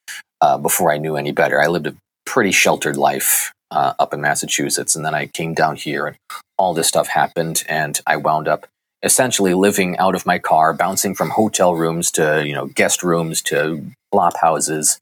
uh, 0.42 0.58
before 0.58 0.92
I 0.92 0.98
knew 0.98 1.16
any 1.16 1.32
better. 1.32 1.62
I 1.62 1.68
lived 1.68 1.88
a 1.88 1.96
pretty 2.26 2.52
sheltered 2.52 2.98
life 2.98 3.52
uh, 3.72 3.94
up 4.00 4.14
in 4.14 4.22
Massachusetts, 4.22 4.96
and 4.96 5.06
then 5.06 5.16
I 5.16 5.28
came 5.28 5.54
down 5.54 5.76
here, 5.76 6.08
and 6.08 6.18
all 6.58 6.74
this 6.74 6.88
stuff 6.88 7.08
happened, 7.08 7.64
and 7.68 8.00
I 8.06 8.18
wound 8.18 8.48
up 8.48 8.68
essentially 9.02 9.54
living 9.54 9.98
out 9.98 10.16
of 10.16 10.26
my 10.26 10.40
car, 10.40 10.74
bouncing 10.74 11.14
from 11.16 11.32
hotel 11.32 11.76
rooms 11.76 12.12
to 12.12 12.44
you 12.46 12.54
know 12.54 12.68
guest 12.68 13.04
rooms 13.04 13.42
to 13.44 13.86
flop 14.12 14.38
houses 14.38 15.00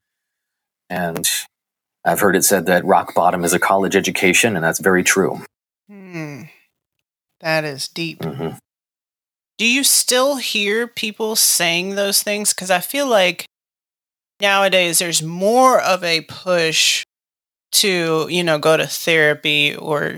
and 0.91 1.27
I've 2.03 2.19
heard 2.19 2.35
it 2.35 2.43
said 2.43 2.65
that 2.65 2.85
rock 2.85 3.15
bottom 3.15 3.43
is 3.43 3.53
a 3.53 3.59
college 3.59 3.95
education, 3.95 4.55
and 4.55 4.63
that's 4.63 4.79
very 4.79 5.03
true. 5.03 5.41
Hmm. 5.89 6.43
That 7.39 7.63
is 7.63 7.87
deep. 7.87 8.19
Mm-hmm. 8.19 8.57
Do 9.57 9.65
you 9.65 9.83
still 9.83 10.35
hear 10.35 10.87
people 10.87 11.35
saying 11.35 11.95
those 11.95 12.21
things? 12.21 12.53
Because 12.53 12.69
I 12.69 12.79
feel 12.79 13.07
like 13.07 13.45
nowadays 14.41 14.99
there's 14.99 15.23
more 15.23 15.79
of 15.79 16.03
a 16.03 16.21
push 16.21 17.03
to, 17.73 18.27
you 18.29 18.43
know, 18.43 18.59
go 18.59 18.77
to 18.77 18.87
therapy 18.87 19.75
or 19.75 20.17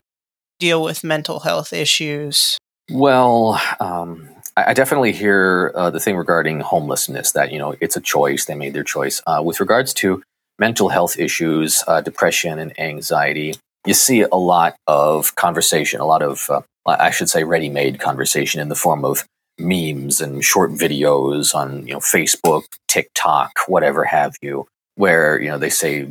deal 0.59 0.83
with 0.83 1.03
mental 1.03 1.39
health 1.41 1.73
issues. 1.73 2.57
Well, 2.89 3.61
um, 3.79 4.29
I 4.55 4.73
definitely 4.73 5.13
hear 5.13 5.71
uh, 5.75 5.89
the 5.89 5.99
thing 5.99 6.15
regarding 6.15 6.59
homelessness 6.59 7.31
that, 7.31 7.51
you 7.51 7.59
know, 7.59 7.75
it's 7.81 7.95
a 7.95 8.01
choice. 8.01 8.45
They 8.45 8.55
made 8.55 8.73
their 8.73 8.83
choice. 8.83 9.21
Uh, 9.25 9.41
with 9.43 9.59
regards 9.59 9.93
to 9.95 10.21
mental 10.59 10.89
health 10.89 11.17
issues, 11.17 11.83
uh, 11.87 12.01
depression 12.01 12.59
and 12.59 12.77
anxiety, 12.79 13.55
you 13.85 13.93
see 13.93 14.21
a 14.21 14.35
lot 14.35 14.75
of 14.87 15.35
conversation, 15.35 15.99
a 15.99 16.05
lot 16.05 16.21
of, 16.21 16.49
uh, 16.49 16.61
I 16.85 17.11
should 17.11 17.29
say, 17.29 17.43
ready 17.43 17.69
made 17.69 17.99
conversation 17.99 18.61
in 18.61 18.69
the 18.69 18.75
form 18.75 19.03
of 19.03 19.25
memes 19.59 20.21
and 20.21 20.43
short 20.43 20.71
videos 20.71 21.53
on 21.53 21.87
you 21.87 21.93
know 21.93 21.99
Facebook, 21.99 22.63
TikTok, 22.87 23.51
whatever 23.67 24.03
have 24.03 24.35
you, 24.41 24.67
where 24.95 25.39
you 25.39 25.49
know 25.49 25.57
they 25.57 25.69
say 25.69 26.07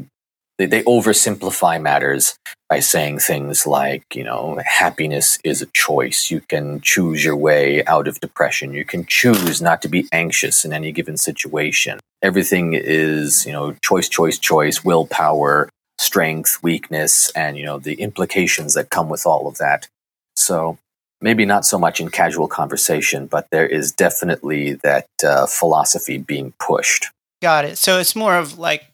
they, 0.59 0.67
they 0.67 0.83
oversimplify 0.83 1.81
matters 1.81 2.37
by 2.69 2.81
saying 2.81 3.19
things 3.19 3.67
like 3.67 4.05
you 4.15 4.25
know 4.25 4.61
happiness 4.65 5.39
is 5.45 5.63
a 5.63 5.67
choice. 5.67 6.31
You 6.31 6.41
can 6.41 6.81
choose 6.81 7.25
your 7.25 7.37
way 7.37 7.85
out 7.87 8.09
of 8.09 8.21
depression. 8.21 8.73
You 8.73 8.85
can 8.85 9.05
choose 9.07 9.61
not 9.61 9.83
to 9.83 9.89
be 9.89 10.07
anxious 10.13 10.65
in 10.65 10.73
any 10.73 10.93
given 10.93 11.17
situation. 11.17 12.01
Everything 12.23 12.75
is 12.75 13.45
you 13.47 13.53
know 13.53 13.75
choice, 13.83 14.09
choice, 14.09 14.39
choice, 14.39 14.85
willpower, 14.85 15.69
strength, 15.99 16.59
weakness, 16.63 17.31
and 17.35 17.57
you 17.57 17.65
know 17.65 17.79
the 17.79 17.95
implications 17.95 18.75
that 18.75 18.91
come 18.91 19.09
with 19.09 19.27
all 19.27 19.47
of 19.47 19.59
that. 19.59 19.89
So 20.37 20.79
maybe 21.21 21.45
not 21.45 21.65
so 21.65 21.79
much 21.79 22.01
in 22.01 22.11
casual 22.11 22.49
conversation, 22.49 23.27
but 23.27 23.47
there 23.51 23.67
is 23.67 23.93
definitely 23.93 24.75
that 24.83 25.07
uh, 25.25 25.47
philosophy 25.47 26.19
being 26.19 26.53
pushed. 26.59 27.07
Got 27.41 27.65
it. 27.65 27.79
So 27.79 27.99
it's 27.99 28.17
more 28.17 28.37
of 28.37 28.59
like 28.59 28.85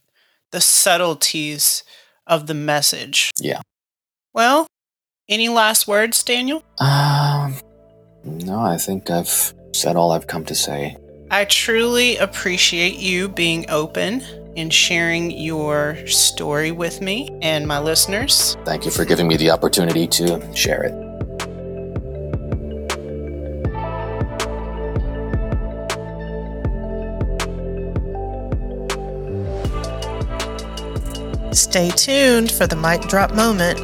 the 0.53 0.61
subtleties 0.61 1.85
of 2.27 2.47
the 2.47 2.55
message. 2.55 3.31
Yeah. 3.39 3.61
Well, 4.33 4.67
any 5.29 5.49
last 5.49 5.89
words, 5.89 6.23
Daniel? 6.23 6.63
Um, 6.79 7.57
no, 8.25 8.61
I 8.61 8.77
think 8.77 9.11
I've 9.11 9.53
said 9.73 9.97
all 9.97 10.13
I've 10.13 10.27
come 10.27 10.45
to 10.47 10.55
say. 10.55 10.97
I 11.31 11.45
truly 11.45 12.17
appreciate 12.17 12.97
you 12.97 13.29
being 13.29 13.69
open 13.69 14.23
and 14.57 14.73
sharing 14.73 15.31
your 15.31 15.97
story 16.07 16.73
with 16.73 17.01
me 17.01 17.29
and 17.43 17.69
my 17.69 17.79
listeners. 17.79 18.57
Thank 18.65 18.85
you 18.85 18.91
for 18.91 19.05
giving 19.05 19.29
me 19.29 19.37
the 19.37 19.51
opportunity 19.51 20.07
to 20.09 20.55
share 20.55 20.83
it. 20.83 21.08
Stay 31.59 31.90
tuned 31.90 32.53
for 32.53 32.68
the 32.68 32.77
mic 32.77 33.01
drop 33.09 33.35
moment. 33.35 33.81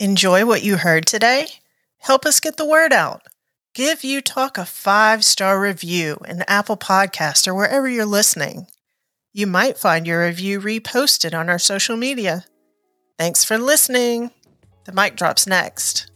Enjoy 0.00 0.46
what 0.46 0.62
you 0.62 0.78
heard 0.78 1.04
today? 1.04 1.48
Help 1.98 2.24
us 2.24 2.40
get 2.40 2.56
the 2.56 2.64
word 2.64 2.90
out. 2.90 3.26
Give 3.74 4.02
You 4.02 4.22
Talk 4.22 4.56
a 4.56 4.64
five 4.64 5.26
star 5.26 5.60
review 5.60 6.16
in 6.26 6.42
Apple 6.48 6.78
Podcast 6.78 7.46
or 7.46 7.54
wherever 7.54 7.86
you're 7.86 8.06
listening. 8.06 8.66
You 9.34 9.46
might 9.46 9.76
find 9.76 10.06
your 10.06 10.24
review 10.24 10.62
reposted 10.62 11.38
on 11.38 11.50
our 11.50 11.58
social 11.58 11.98
media. 11.98 12.46
Thanks 13.18 13.44
for 13.44 13.58
listening. 13.58 14.30
The 14.86 14.92
mic 14.92 15.16
drops 15.16 15.46
next. 15.46 16.10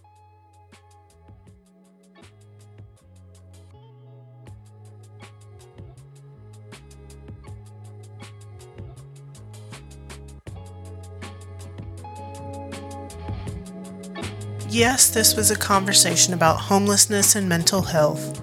Yes, 14.71 15.11
this 15.11 15.35
was 15.35 15.51
a 15.51 15.57
conversation 15.57 16.33
about 16.33 16.61
homelessness 16.61 17.35
and 17.35 17.49
mental 17.49 17.83
health, 17.83 18.41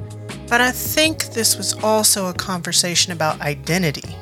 but 0.50 0.60
I 0.60 0.72
think 0.72 1.28
this 1.28 1.56
was 1.56 1.74
also 1.82 2.28
a 2.28 2.34
conversation 2.34 3.14
about 3.14 3.40
identity. 3.40 4.14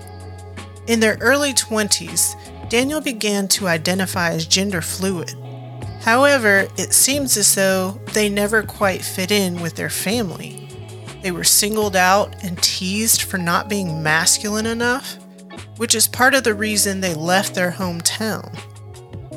In 0.85 0.99
their 0.99 1.17
early 1.19 1.51
20s, 1.51 2.69
Daniel 2.69 3.01
began 3.01 3.47
to 3.47 3.67
identify 3.67 4.29
as 4.29 4.45
gender 4.45 4.83
fluid. 4.83 5.33
However, 6.01 6.67
it 6.77 6.93
seems 6.93 7.37
as 7.37 7.55
though 7.55 7.99
they 8.13 8.29
never 8.29 8.61
quite 8.61 9.01
fit 9.01 9.31
in 9.31 9.59
with 9.59 9.73
their 9.73 9.89
family. 9.89 10.69
They 11.23 11.31
were 11.31 11.43
singled 11.43 11.95
out 11.95 12.35
and 12.43 12.61
teased 12.61 13.23
for 13.23 13.39
not 13.39 13.67
being 13.67 14.03
masculine 14.03 14.67
enough, 14.67 15.17
which 15.77 15.95
is 15.95 16.07
part 16.07 16.35
of 16.35 16.43
the 16.43 16.53
reason 16.53 17.01
they 17.01 17.15
left 17.15 17.55
their 17.55 17.71
hometown. 17.71 18.55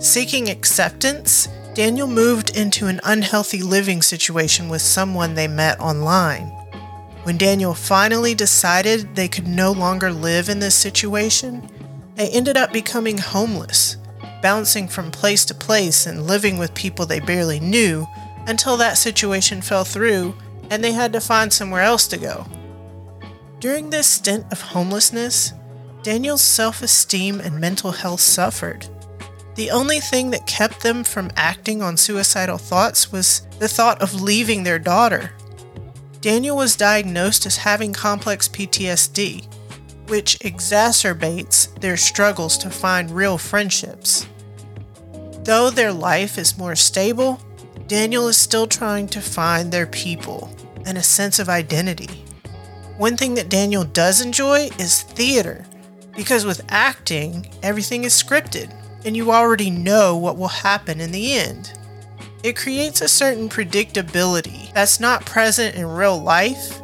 Seeking 0.02 0.50
acceptance, 0.50 1.48
Daniel 1.79 2.09
moved 2.09 2.57
into 2.57 2.88
an 2.88 3.01
unhealthy 3.05 3.62
living 3.62 4.03
situation 4.03 4.69
with 4.69 4.83
someone 4.83 5.35
they 5.35 5.47
met 5.47 5.79
online. 5.79 6.47
When 7.23 7.38
Daniel 7.38 7.73
finally 7.73 8.35
decided 8.35 9.14
they 9.14 9.29
could 9.29 9.47
no 9.47 9.71
longer 9.71 10.12
live 10.12 10.49
in 10.49 10.59
this 10.59 10.75
situation, 10.75 11.71
they 12.17 12.31
ended 12.31 12.57
up 12.57 12.73
becoming 12.73 13.19
homeless, 13.19 13.97
bouncing 14.43 14.88
from 14.88 15.12
place 15.12 15.45
to 15.45 15.55
place 15.55 16.05
and 16.05 16.27
living 16.27 16.59
with 16.59 16.75
people 16.75 17.07
they 17.07 17.21
barely 17.21 17.61
knew 17.61 18.09
until 18.49 18.77
that 18.79 18.99
situation 18.99 19.62
fell 19.62 19.85
through 19.85 20.35
and 20.71 20.83
they 20.83 20.91
had 20.91 21.12
to 21.12 21.21
find 21.21 21.53
somewhere 21.53 21.83
else 21.83 22.09
to 22.09 22.19
go. 22.19 22.45
During 23.61 23.91
this 23.91 24.09
stint 24.09 24.47
of 24.51 24.61
homelessness, 24.61 25.53
Daniel's 26.03 26.43
self 26.43 26.83
esteem 26.83 27.38
and 27.38 27.61
mental 27.61 27.93
health 27.93 28.21
suffered. 28.21 28.88
The 29.59 29.73
only 29.73 29.99
thing 29.99 30.31
that 30.31 30.47
kept 30.47 30.83
them 30.83 31.03
from 31.03 31.33
acting 31.35 31.83
on 31.83 31.97
suicidal 31.97 32.59
thoughts 32.59 33.11
was 33.11 33.40
the 33.59 33.66
thought 33.66 34.01
of 34.01 34.23
leaving 34.23 34.62
their 34.62 34.79
daughter. 34.79 35.33
Daniel 36.21 36.57
was 36.57 36.77
diagnosed 36.77 37.44
as 37.44 37.57
having 37.57 37.92
complex 37.92 38.47
PTSD, 38.47 39.49
which 40.07 40.38
exacerbates 40.38 41.77
their 41.81 41.97
struggles 41.97 42.57
to 42.59 42.71
find 42.71 43.11
real 43.11 43.37
friendships. 43.37 44.29
Though 45.42 45.71
their 45.71 45.92
life 45.92 46.38
is 46.38 46.57
more 46.57 46.77
stable, 46.77 47.40
Daniel 47.88 48.29
is 48.29 48.37
still 48.37 48.68
trying 48.68 49.09
to 49.09 49.21
find 49.21 49.73
their 49.73 49.88
people 49.88 50.55
and 50.87 50.97
a 50.97 51.03
sense 51.03 51.40
of 51.40 51.49
identity. 51.49 52.25
One 52.97 53.16
thing 53.16 53.35
that 53.35 53.49
Daniel 53.49 53.83
does 53.83 54.21
enjoy 54.21 54.68
is 54.79 55.03
theater, 55.03 55.66
because 56.14 56.44
with 56.44 56.64
acting, 56.68 57.51
everything 57.64 58.05
is 58.05 58.12
scripted 58.12 58.73
and 59.04 59.16
you 59.16 59.30
already 59.30 59.70
know 59.70 60.16
what 60.16 60.37
will 60.37 60.48
happen 60.48 61.00
in 61.00 61.12
the 61.12 61.34
end. 61.34 61.72
It 62.42 62.56
creates 62.56 63.00
a 63.00 63.08
certain 63.08 63.48
predictability 63.48 64.72
that's 64.72 65.00
not 65.00 65.26
present 65.26 65.74
in 65.74 65.87
real 65.87 66.20
life. 66.20 66.80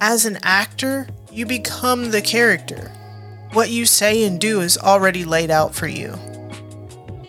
As 0.00 0.26
an 0.26 0.38
actor, 0.42 1.08
you 1.30 1.46
become 1.46 2.10
the 2.10 2.22
character. 2.22 2.92
What 3.52 3.70
you 3.70 3.84
say 3.84 4.24
and 4.24 4.40
do 4.40 4.60
is 4.60 4.78
already 4.78 5.24
laid 5.24 5.50
out 5.50 5.74
for 5.74 5.88
you. 5.88 6.14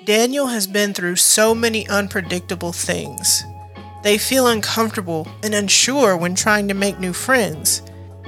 Daniel 0.05 0.47
has 0.47 0.67
been 0.67 0.93
through 0.93 1.15
so 1.15 1.55
many 1.55 1.87
unpredictable 1.87 2.71
things. 2.71 3.43
They 4.03 4.17
feel 4.17 4.47
uncomfortable 4.47 5.27
and 5.43 5.53
unsure 5.53 6.17
when 6.17 6.35
trying 6.35 6.67
to 6.67 6.73
make 6.73 6.99
new 6.99 7.13
friends, 7.13 7.81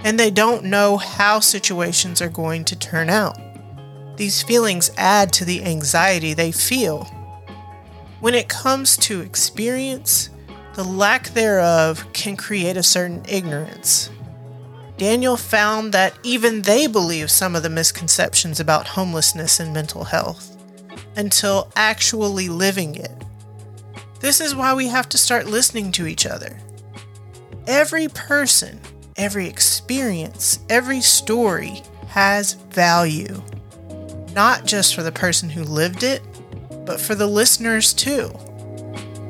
and 0.04 0.20
they 0.20 0.30
don't 0.30 0.66
know 0.66 0.98
how 0.98 1.40
situations 1.40 2.22
are 2.22 2.30
going 2.30 2.66
to 2.66 2.76
turn 2.76 3.10
out. 3.10 3.38
These 4.16 4.44
feelings 4.44 4.92
add 4.98 5.34
to 5.34 5.46
the 5.46 5.64
anxiety 5.64 6.34
they 6.34 6.52
feel. 6.52 7.06
When 8.20 8.36
it 8.36 8.48
comes 8.48 8.96
to 8.98 9.22
experience, 9.22 10.30
the 10.76 10.84
lack 10.84 11.30
thereof 11.30 12.06
can 12.14 12.38
create 12.38 12.78
a 12.78 12.84
certain 12.84 13.24
ignorance. 13.28 14.10
Daniel 14.98 15.36
found 15.36 15.94
that 15.94 16.14
even 16.24 16.62
they 16.62 16.88
believe 16.88 17.32
some 17.32 17.56
of 17.56 17.64
the 17.64 17.70
misconceptions 17.70 18.60
about 18.60 18.88
homelessness 18.88 19.60
and 19.60 19.74
mental 19.74 20.04
health 20.04 20.56
until 21.16 21.72
actually 21.76 22.50
living 22.50 22.96
it. 22.96 23.12
This 24.20 24.40
is 24.40 24.56
why 24.56 24.74
we 24.74 24.88
have 24.88 25.10
to 25.10 25.18
start 25.18 25.48
listening 25.48 25.92
to 25.94 26.08
each 26.08 26.26
other. 26.26 26.58
Every 27.68 28.08
person, 28.08 28.80
every 29.18 29.48
experience, 29.48 30.60
every 30.70 31.02
story 31.02 31.82
has 32.08 32.54
value 32.54 33.42
not 34.34 34.66
just 34.66 34.96
for 34.96 35.04
the 35.04 35.12
person 35.12 35.50
who 35.50 35.64
lived 35.64 36.04
it, 36.04 36.22
but 36.86 37.00
for 37.00 37.16
the 37.16 37.28
listeners 37.28 37.94
too. 37.94 38.32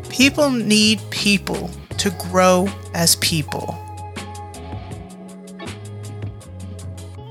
People 0.09 0.49
need 0.49 0.99
people 1.09 1.69
to 1.97 2.09
grow 2.29 2.67
as 2.93 3.15
people. 3.17 3.77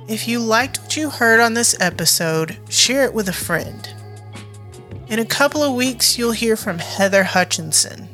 If 0.09 0.29
you 0.29 0.41
liked 0.41 0.81
what 0.81 0.97
you 0.97 1.11
heard 1.11 1.41
on 1.41 1.55
this 1.55 1.75
episode, 1.81 2.59
share 2.69 3.05
it 3.05 3.15
with 3.15 3.29
a 3.29 3.33
friend. 3.33 3.89
In 5.09 5.19
a 5.19 5.25
couple 5.25 5.63
of 5.63 5.75
weeks, 5.75 6.19
you'll 6.19 6.33
hear 6.33 6.57
from 6.57 6.79
Heather 6.79 7.23
Hutchinson, 7.23 8.09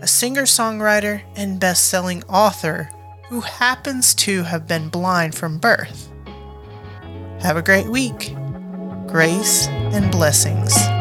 a 0.00 0.06
singer 0.06 0.42
songwriter 0.42 1.22
and 1.36 1.60
best 1.60 1.88
selling 1.88 2.22
author 2.24 2.90
who 3.28 3.40
happens 3.40 4.14
to 4.16 4.42
have 4.42 4.66
been 4.66 4.88
blind 4.88 5.34
from 5.34 5.58
birth. 5.58 6.10
Have 7.40 7.56
a 7.56 7.62
great 7.62 7.86
week 7.86 8.34
grace, 9.10 9.66
and 9.92 10.10
blessings. 10.12 10.99